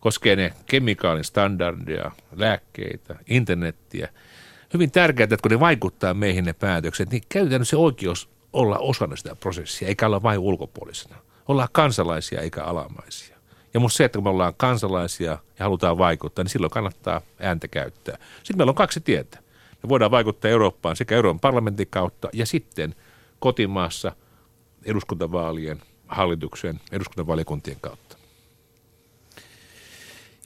[0.00, 4.08] koskee ne kemikaalin standardia, lääkkeitä, internettiä.
[4.74, 9.16] Hyvin tärkeää, että kun ne vaikuttaa meihin ne päätökset, niin käytetään se oikeus olla osana
[9.16, 11.16] sitä prosessia, eikä olla vain ulkopuolisena.
[11.48, 13.36] Ollaan kansalaisia eikä alamaisia.
[13.74, 17.68] Ja musta se, että kun me ollaan kansalaisia ja halutaan vaikuttaa, niin silloin kannattaa ääntä
[17.68, 18.18] käyttää.
[18.36, 19.38] Sitten meillä on kaksi tietä.
[19.82, 22.94] Me voidaan vaikuttaa Eurooppaan sekä Euroopan parlamentin kautta ja sitten
[23.38, 24.12] kotimaassa
[24.84, 28.16] eduskuntavaalien, hallituksen, eduskuntavaliokuntien kautta.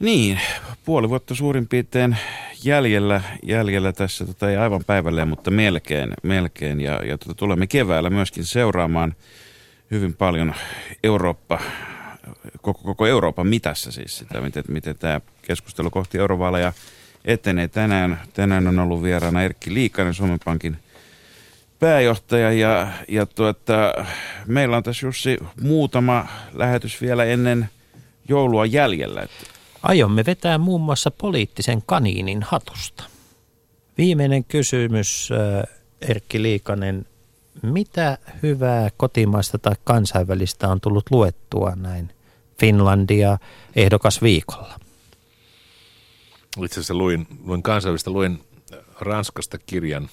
[0.00, 0.40] Niin,
[0.84, 2.16] puoli vuotta suurin piirtein
[2.64, 6.80] jäljellä, jäljellä tässä, tota, ei aivan päivälleen, mutta melkein, melkein.
[6.80, 9.14] Ja, ja tota, tulemme keväällä myöskin seuraamaan
[9.90, 10.54] hyvin paljon
[11.02, 11.58] Eurooppa,
[12.62, 16.72] koko, koko Euroopan mitassa siis sitä, miten, miten tämä keskustelu kohti eurovaaleja
[17.24, 17.68] etenee.
[17.68, 20.76] Tänään, tänään on ollut vieraana Erkki Liikanen, Suomen Pankin
[21.78, 23.94] pääjohtaja ja, ja tuota,
[24.46, 27.68] meillä on tässä Jussi muutama lähetys vielä ennen
[28.28, 29.26] joulua jäljellä.
[29.82, 33.04] Aiomme vetää muun muassa poliittisen kaniinin hatusta.
[33.98, 37.06] Viimeinen kysymys, äh, Erkki Liikanen.
[37.62, 42.12] Mitä hyvää kotimaista tai kansainvälistä on tullut luettua näin
[42.60, 43.38] Finlandia
[43.76, 44.80] ehdokas viikolla?
[46.64, 48.44] Itse asiassa luin, luin kansainvälistä, luin
[49.00, 50.08] Ranskasta kirjan,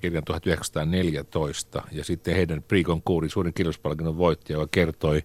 [0.00, 5.22] kirjan 1914 ja sitten heidän Prikon kuuri suurin kirjoituspalkinnon voittaja, joka kertoi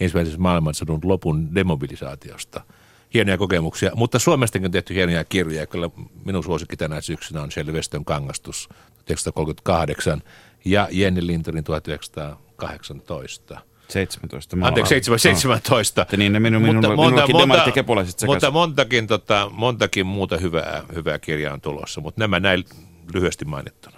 [0.00, 2.60] ensimmäisessä maailmansodan lopun demobilisaatiosta.
[3.14, 5.66] Hienoja kokemuksia, mutta Suomestakin on tehty hienoja kirjoja.
[5.66, 5.90] Kyllä
[6.24, 10.22] minun suosikki tänä syksynä on Shelley Weston kangastus 1938
[10.70, 13.60] ja Jenni Lintonin 1918.
[13.88, 14.56] 17.
[14.62, 16.00] Anteeksi, 7, 17.
[16.00, 16.16] No.
[16.16, 18.26] Niin, ne minun, minun, Mutta monta, sekaisin.
[18.26, 22.64] mutta montakin, tota, montakin muuta hyvää, hyvää kirjaa on tulossa, mutta nämä näin
[23.14, 23.97] lyhyesti mainittuna.